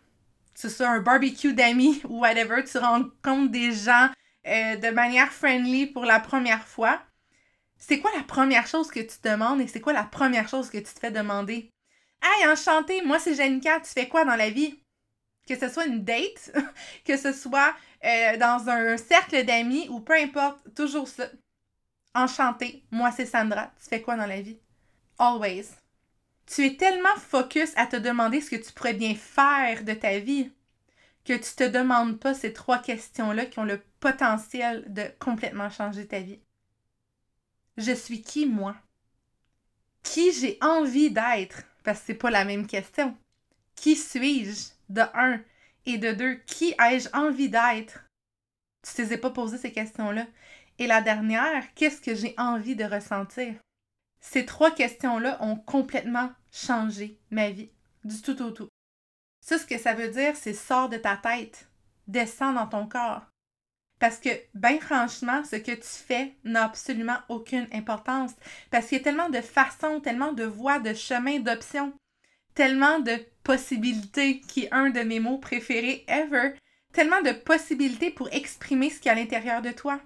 c'est 0.57 0.69
ça, 0.69 0.91
un 0.91 0.99
barbecue 0.99 1.53
d'amis 1.53 2.03
ou 2.09 2.21
whatever, 2.21 2.65
tu 2.65 2.79
rencontres 2.79 3.53
des 3.53 3.71
gens 3.71 4.11
euh, 4.47 4.77
de 4.77 4.91
manière 4.91 5.33
friendly 5.33 5.87
pour 5.87 6.05
la 6.05 6.19
première 6.19 6.67
fois. 6.67 7.01
C'est 7.79 8.01
quoi 8.01 8.11
la 8.17 8.25
première 8.25 8.67
chose 8.67 8.91
que 8.91 9.01
tu 9.01 9.17
te 9.21 9.29
demandes 9.29 9.61
et 9.61 9.69
c'est 9.69 9.81
quoi 9.81 9.93
la 9.93 10.05
première 10.05 10.49
chose 10.49 10.71
que 10.71 10.79
tu 10.79 10.93
te 10.93 10.99
fais 10.99 11.13
demander? 11.13 11.71
Hey, 12.21 12.49
enchanté, 12.49 13.01
moi 13.03 13.21
c'est 13.21 13.35
Janica, 13.35 13.79
tu 13.79 13.91
fais 13.91 14.09
quoi 14.09 14.25
dans 14.25 14.37
la 14.37 14.51
vie? 14.51 14.84
Que 15.47 15.59
ce 15.59 15.69
soit 15.69 15.87
une 15.87 16.05
date, 16.05 16.53
que 17.05 17.17
ce 17.17 17.33
soit 17.33 17.75
euh, 18.05 18.37
dans 18.39 18.69
un 18.69 18.97
cercle 18.97 19.45
d'amis 19.45 19.89
ou 19.91 20.01
peu 20.01 20.15
importe, 20.15 20.59
toujours 20.75 21.09
ça. 21.09 21.27
Enchanté, 22.15 22.85
moi 22.91 23.11
c'est 23.11 23.27
Sandra, 23.27 23.73
tu 23.83 23.89
fais 23.89 24.01
quoi 24.01 24.17
dans 24.17 24.27
la 24.27 24.41
vie? 24.41 24.59
Always 25.19 25.67
tu 26.47 26.67
es 26.67 26.77
tellement 26.77 27.17
focus 27.17 27.73
à 27.77 27.87
te 27.87 27.97
demander 27.97 28.41
ce 28.41 28.51
que 28.51 28.57
tu 28.57 28.73
pourrais 28.73 28.95
bien 28.95 29.15
faire 29.15 29.85
de 29.85 29.95
ta 29.95 30.19
vie 30.19 30.51
que 31.25 31.33
tu 31.33 31.55
te 31.55 31.67
demandes 31.67 32.21
pas 32.21 32.35
ces 32.35 32.53
trois 32.53 32.79
questions-là 32.79 33.47
qui 33.47 33.59
ont 33.59 33.65
le 33.65 33.81
potentiel 34.01 34.85
de 34.93 35.05
complètement 35.19 35.71
changer 35.71 36.07
ta 36.07 36.21
vie. 36.21 36.41
Je 37.79 37.93
suis 37.93 38.21
qui, 38.21 38.45
moi? 38.45 38.77
Qui 40.03 40.33
j'ai 40.33 40.59
envie 40.61 41.11
d'être? 41.11 41.63
Parce 41.83 42.01
que 42.01 42.07
c'est 42.07 42.15
pas 42.15 42.31
la 42.31 42.45
même 42.45 42.67
question. 42.67 43.17
Qui 43.77 43.97
suis-je? 43.97 44.71
De 44.89 45.03
un. 45.15 45.41
Et 45.87 45.99
de 45.99 46.13
deux, 46.13 46.35
qui 46.47 46.75
ai-je 46.81 47.09
envie 47.13 47.49
d'être? 47.49 48.05
Tu 48.83 49.07
t'es 49.07 49.19
pas 49.19 49.31
posé 49.31 49.59
ces 49.59 49.73
questions-là. 49.73 50.27
Et 50.79 50.87
la 50.87 51.01
dernière, 51.01 51.73
qu'est-ce 51.75 52.01
que 52.01 52.15
j'ai 52.15 52.35
envie 52.39 52.77
de 52.77 52.85
ressentir? 52.85 53.55
Ces 54.21 54.47
trois 54.47 54.71
questions-là 54.71 55.39
ont 55.43 55.57
complètement 55.57 56.33
changé 56.51 57.19
ma 57.31 57.51
vie, 57.51 57.71
du 58.05 58.21
tout 58.23 58.41
au 58.43 58.51
tout. 58.51 58.69
Ça, 59.41 59.59
ce 59.59 59.67
que 59.67 59.79
ça 59.79 59.95
veut 59.95 60.09
dire, 60.09 60.35
c'est 60.37 60.55
sors 60.55 60.89
de 60.89 60.97
ta 60.97 61.17
tête, 61.17 61.69
descends 62.07 62.55
dans 62.55 62.67
ton 62.67 62.87
corps. 62.87 63.27
Parce 64.01 64.19
que, 64.19 64.31
ben 64.55 64.81
franchement, 64.81 65.45
ce 65.45 65.57
que 65.57 65.73
tu 65.73 65.83
fais 65.83 66.35
n'a 66.45 66.65
absolument 66.65 67.19
aucune 67.29 67.69
importance. 67.73 68.33
Parce 68.71 68.87
qu'il 68.87 68.99
y 68.99 69.01
a 69.01 69.05
tellement 69.05 69.29
de 69.29 69.41
façons, 69.41 70.01
tellement 70.01 70.33
de 70.33 70.45
voies, 70.45 70.81
de 70.81 70.95
chemins, 70.95 71.39
d'options, 71.39 71.93
tellement 72.55 73.01
de 73.01 73.17
possibilités, 73.43 74.41
qui 74.41 74.65
est 74.65 74.73
un 74.73 74.91
de 74.91 75.01
mes 75.01 75.21
mots 75.21 75.39
préférés 75.39 76.05
ever, 76.09 76.55
tellement 76.93 77.23
de 77.23 77.33
possibilités 77.33 78.11
pour 78.11 78.33
exprimer 78.33 78.91
ce 78.91 78.97
qu'il 78.97 79.07
y 79.07 79.09
a 79.11 79.13
à 79.13 79.17
l'intérieur 79.17 79.63
de 79.63 79.71
toi. 79.71 80.01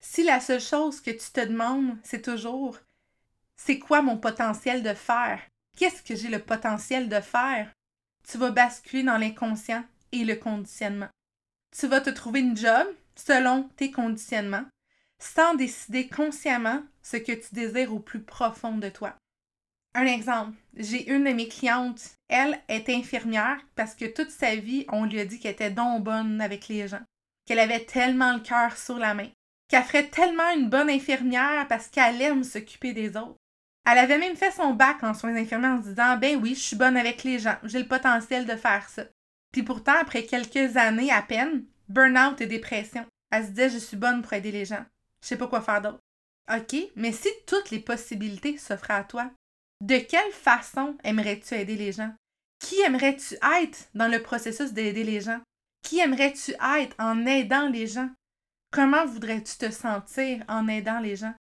Si 0.00 0.22
la 0.22 0.40
seule 0.40 0.60
chose 0.60 1.00
que 1.00 1.10
tu 1.10 1.30
te 1.32 1.44
demandes, 1.44 1.96
c'est 2.04 2.22
toujours 2.22 2.78
c'est 3.56 3.78
quoi 3.78 4.02
mon 4.02 4.18
potentiel 4.18 4.82
de 4.82 4.94
faire? 4.94 5.40
Qu'est-ce 5.76 6.02
que 6.02 6.14
j'ai 6.14 6.28
le 6.28 6.38
potentiel 6.38 7.08
de 7.08 7.20
faire? 7.20 7.72
Tu 8.28 8.38
vas 8.38 8.50
basculer 8.50 9.02
dans 9.02 9.18
l'inconscient 9.18 9.84
et 10.12 10.24
le 10.24 10.36
conditionnement. 10.36 11.08
Tu 11.76 11.86
vas 11.86 12.00
te 12.00 12.10
trouver 12.10 12.40
une 12.40 12.56
job 12.56 12.86
selon 13.14 13.64
tes 13.76 13.90
conditionnements, 13.90 14.66
sans 15.18 15.54
décider 15.54 16.08
consciemment 16.08 16.82
ce 17.02 17.16
que 17.16 17.32
tu 17.32 17.54
désires 17.54 17.94
au 17.94 18.00
plus 18.00 18.22
profond 18.22 18.76
de 18.76 18.88
toi. 18.88 19.16
Un 19.98 20.04
exemple, 20.04 20.52
j'ai 20.76 21.10
une 21.10 21.24
de 21.24 21.32
mes 21.32 21.48
clientes, 21.48 22.18
elle 22.28 22.60
est 22.68 22.90
infirmière 22.90 23.56
parce 23.76 23.94
que 23.94 24.04
toute 24.04 24.30
sa 24.30 24.54
vie, 24.54 24.84
on 24.92 25.06
lui 25.06 25.18
a 25.18 25.24
dit 25.24 25.40
qu'elle 25.40 25.52
était 25.52 25.70
donc 25.70 26.04
bonne 26.04 26.42
avec 26.42 26.68
les 26.68 26.86
gens, 26.86 27.00
qu'elle 27.46 27.60
avait 27.60 27.86
tellement 27.86 28.34
le 28.34 28.40
cœur 28.40 28.76
sur 28.76 28.98
la 28.98 29.14
main, 29.14 29.30
qu'elle 29.68 29.84
ferait 29.84 30.08
tellement 30.08 30.50
une 30.54 30.68
bonne 30.68 30.90
infirmière 30.90 31.66
parce 31.66 31.88
qu'elle 31.88 32.20
aime 32.20 32.44
s'occuper 32.44 32.92
des 32.92 33.16
autres. 33.16 33.38
Elle 33.90 33.96
avait 33.96 34.18
même 34.18 34.36
fait 34.36 34.50
son 34.50 34.74
bac 34.74 35.02
en 35.02 35.14
soins 35.14 35.34
infirmiers 35.34 35.68
en 35.68 35.82
se 35.82 35.88
disant 35.88 36.18
Ben 36.18 36.38
oui, 36.42 36.54
je 36.54 36.60
suis 36.60 36.76
bonne 36.76 36.98
avec 36.98 37.24
les 37.24 37.38
gens, 37.38 37.56
j'ai 37.62 37.78
le 37.78 37.88
potentiel 37.88 38.44
de 38.44 38.54
faire 38.54 38.86
ça. 38.90 39.04
Puis 39.50 39.62
pourtant, 39.62 39.94
après 39.98 40.26
quelques 40.26 40.76
années 40.76 41.10
à 41.10 41.22
peine, 41.22 41.64
burn-out 41.88 42.38
et 42.42 42.46
dépression. 42.46 43.06
Elle 43.30 43.44
se 43.44 43.50
disait 43.52 43.70
Je 43.70 43.78
suis 43.78 43.96
bonne 43.96 44.20
pour 44.20 44.34
aider 44.34 44.52
les 44.52 44.66
gens. 44.66 44.84
Je 45.22 45.28
sais 45.28 45.38
pas 45.38 45.48
quoi 45.48 45.62
faire 45.62 45.80
d'autre. 45.80 46.00
OK, 46.54 46.76
mais 46.96 47.12
si 47.12 47.30
toutes 47.46 47.70
les 47.70 47.80
possibilités 47.80 48.58
s'offraient 48.58 48.92
à 48.92 49.02
toi, 49.02 49.30
De 49.84 49.98
quelle 49.98 50.32
façon 50.32 50.96
aimerais-tu 51.04 51.54
aider 51.54 51.76
les 51.76 51.92
gens? 51.92 52.14
Qui 52.58 52.80
aimerais-tu 52.80 53.34
être 53.60 53.88
dans 53.94 54.08
le 54.08 54.22
processus 54.22 54.72
d'aider 54.72 55.04
les 55.04 55.20
gens? 55.20 55.40
Qui 55.82 55.98
aimerais-tu 56.00 56.52
être 56.52 56.96
en 56.98 57.26
aidant 57.26 57.68
les 57.68 57.86
gens? 57.86 58.10
Comment 58.72 59.06
voudrais-tu 59.06 59.56
te 59.58 59.70
sentir 59.70 60.42
en 60.48 60.66
aidant 60.68 61.00
les 61.00 61.16
gens? 61.16 61.34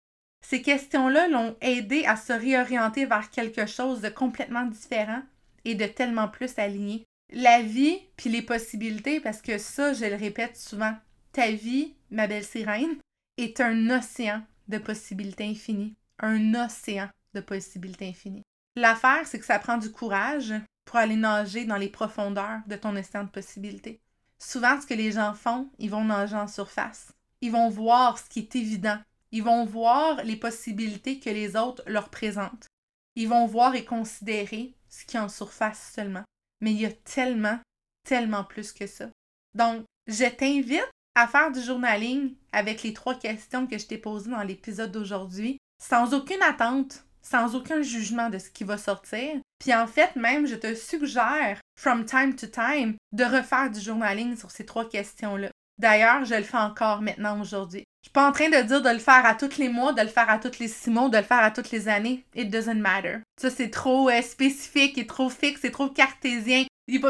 Ces 0.45 0.61
questions-là 0.61 1.27
l'ont 1.27 1.55
aidé 1.61 2.05
à 2.05 2.15
se 2.15 2.33
réorienter 2.33 3.05
vers 3.05 3.29
quelque 3.29 3.65
chose 3.65 4.01
de 4.01 4.09
complètement 4.09 4.65
différent 4.65 5.21
et 5.63 5.75
de 5.75 5.85
tellement 5.85 6.27
plus 6.27 6.57
aligné. 6.57 7.05
La 7.31 7.61
vie, 7.61 7.99
puis 8.17 8.29
les 8.29 8.41
possibilités, 8.41 9.19
parce 9.19 9.41
que 9.41 9.57
ça, 9.57 9.93
je 9.93 10.05
le 10.05 10.15
répète 10.15 10.57
souvent, 10.57 10.95
ta 11.31 11.49
vie, 11.51 11.93
ma 12.11 12.27
belle 12.27 12.43
sirène, 12.43 12.97
est 13.37 13.61
un 13.61 13.89
océan 13.89 14.43
de 14.67 14.77
possibilités 14.77 15.45
infinies. 15.45 15.95
Un 16.19 16.53
océan 16.53 17.09
de 17.33 17.41
possibilités 17.41 18.07
infinies. 18.07 18.43
L'affaire, 18.75 19.25
c'est 19.25 19.39
que 19.39 19.45
ça 19.45 19.59
prend 19.59 19.77
du 19.77 19.91
courage 19.91 20.53
pour 20.85 20.97
aller 20.97 21.15
nager 21.15 21.65
dans 21.65 21.77
les 21.77 21.89
profondeurs 21.89 22.61
de 22.67 22.75
ton 22.75 22.95
océan 22.95 23.23
de 23.23 23.29
possibilités. 23.29 24.01
Souvent, 24.39 24.79
ce 24.81 24.87
que 24.87 24.93
les 24.93 25.11
gens 25.11 25.33
font, 25.33 25.69
ils 25.79 25.89
vont 25.89 26.03
nager 26.03 26.35
en 26.35 26.47
surface. 26.47 27.13
Ils 27.41 27.51
vont 27.51 27.69
voir 27.69 28.17
ce 28.17 28.29
qui 28.29 28.39
est 28.39 28.55
évident. 28.55 28.99
Ils 29.31 29.43
vont 29.43 29.65
voir 29.65 30.23
les 30.23 30.35
possibilités 30.35 31.19
que 31.19 31.29
les 31.29 31.55
autres 31.55 31.83
leur 31.87 32.09
présentent. 32.09 32.67
Ils 33.15 33.29
vont 33.29 33.45
voir 33.45 33.75
et 33.75 33.85
considérer 33.85 34.73
ce 34.89 35.05
qui 35.05 35.17
est 35.17 35.19
en 35.19 35.29
surface 35.29 35.91
seulement. 35.95 36.23
Mais 36.61 36.71
il 36.71 36.81
y 36.81 36.85
a 36.85 36.91
tellement, 36.91 37.59
tellement 38.03 38.43
plus 38.43 38.71
que 38.71 38.87
ça. 38.87 39.09
Donc, 39.55 39.83
je 40.07 40.25
t'invite 40.25 40.89
à 41.15 41.27
faire 41.27 41.51
du 41.51 41.61
journaling 41.61 42.35
avec 42.51 42.83
les 42.83 42.93
trois 42.93 43.15
questions 43.15 43.67
que 43.67 43.77
je 43.77 43.85
t'ai 43.85 43.97
posées 43.97 44.31
dans 44.31 44.43
l'épisode 44.43 44.91
d'aujourd'hui, 44.91 45.57
sans 45.81 46.13
aucune 46.13 46.41
attente, 46.41 47.05
sans 47.23 47.55
aucun 47.55 47.81
jugement 47.81 48.29
de 48.29 48.37
ce 48.37 48.49
qui 48.49 48.63
va 48.63 48.77
sortir. 48.77 49.39
Puis 49.59 49.73
en 49.73 49.87
fait, 49.87 50.15
même, 50.15 50.45
je 50.45 50.55
te 50.55 50.75
suggère, 50.75 51.59
from 51.79 52.05
time 52.05 52.35
to 52.35 52.47
time, 52.47 52.95
de 53.11 53.23
refaire 53.23 53.71
du 53.71 53.79
journaling 53.79 54.37
sur 54.37 54.51
ces 54.51 54.65
trois 54.65 54.87
questions-là. 54.87 55.49
D'ailleurs, 55.79 56.25
je 56.25 56.35
le 56.35 56.43
fais 56.43 56.57
encore 56.57 57.01
maintenant 57.01 57.41
aujourd'hui. 57.41 57.83
Je 58.01 58.07
suis 58.09 58.13
pas 58.13 58.27
en 58.27 58.31
train 58.31 58.49
de 58.49 58.61
dire 58.61 58.81
de 58.81 58.89
le 58.89 58.99
faire 58.99 59.25
à 59.25 59.33
tous 59.33 59.57
les 59.57 59.69
mois, 59.69 59.93
de 59.93 60.01
le 60.01 60.07
faire 60.07 60.29
à 60.29 60.37
tous 60.37 60.59
les 60.59 60.67
six 60.67 60.89
mois, 60.89 61.09
de 61.09 61.17
le 61.17 61.23
faire 61.23 61.43
à 61.43 61.51
toutes 61.51 61.71
les 61.71 61.87
années. 61.87 62.25
It 62.35 62.49
doesn't 62.49 62.75
matter. 62.75 63.19
Ça, 63.41 63.49
c'est 63.49 63.69
trop 63.69 64.09
euh, 64.09 64.21
spécifique 64.21 64.97
et 64.97 65.07
trop 65.07 65.29
fixe, 65.29 65.61
c'est 65.61 65.71
trop 65.71 65.89
cartésien. 65.89 66.65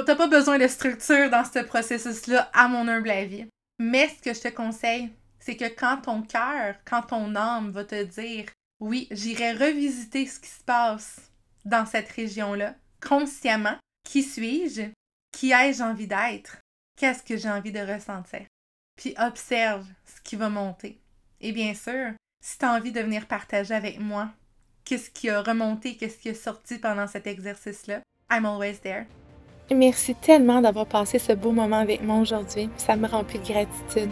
T'as 0.06 0.15
pas 0.15 0.28
besoin 0.28 0.60
de 0.60 0.67
structure 0.67 1.32
dans 1.32 1.43
ce 1.43 1.60
processus-là, 1.60 2.49
à 2.54 2.67
mon 2.67 2.88
humble 2.88 3.10
avis. 3.10 3.47
Mais 3.80 4.08
ce 4.08 4.21
que 4.21 4.36
je 4.36 4.41
te 4.41 4.54
conseille, 4.54 5.10
c'est 5.39 5.58
que 5.58 5.65
quand 5.65 5.97
ton 6.04 6.21
cœur, 6.21 6.76
quand 6.86 7.02
ton 7.02 7.36
âme 7.36 7.71
va 7.71 7.84
te 7.84 8.04
dire 8.04 8.45
oui, 8.79 9.07
j'irai 9.12 9.53
revisiter 9.53 10.25
ce 10.25 10.39
qui 10.39 10.49
se 10.49 10.63
passe 10.63 11.21
dans 11.65 11.86
cette 11.86 12.09
région-là, 12.09 12.75
consciemment, 13.01 13.77
qui 14.03 14.23
suis-je? 14.23 14.83
Qui 15.31 15.51
ai-je 15.51 15.81
envie 15.81 16.07
d'être? 16.07 16.57
Qu'est-ce 16.97 17.23
que 17.23 17.38
j'ai 17.38 17.49
envie 17.49 17.71
de 17.71 17.79
ressentir? 17.79 18.45
Puis 18.95 19.15
observe 19.17 19.88
ce 20.05 20.21
qui 20.21 20.36
va 20.36 20.49
monter. 20.49 20.99
Et 21.41 21.51
bien 21.51 21.73
sûr, 21.73 22.12
si 22.43 22.57
tu 22.57 22.65
as 22.65 22.73
envie 22.73 22.91
de 22.91 23.01
venir 23.01 23.25
partager 23.25 23.73
avec 23.73 23.99
moi 23.99 24.29
qu'est-ce 24.86 25.09
qui 25.09 25.29
a 25.29 25.41
remonté, 25.41 25.95
qu'est-ce 25.95 26.17
qui 26.17 26.29
a 26.29 26.36
sorti 26.36 26.77
pendant 26.77 27.07
cet 27.07 27.27
exercice-là, 27.27 28.01
I'm 28.31 28.45
always 28.45 28.79
there. 28.81 29.05
Merci 29.71 30.13
tellement 30.15 30.62
d'avoir 30.62 30.86
passé 30.86 31.19
ce 31.19 31.31
beau 31.33 31.51
moment 31.51 31.79
avec 31.79 32.01
moi 32.01 32.17
aujourd'hui. 32.17 32.69
Ça 32.77 32.95
me 32.95 33.07
remplit 33.07 33.39
de 33.39 33.45
gratitude. 33.45 34.12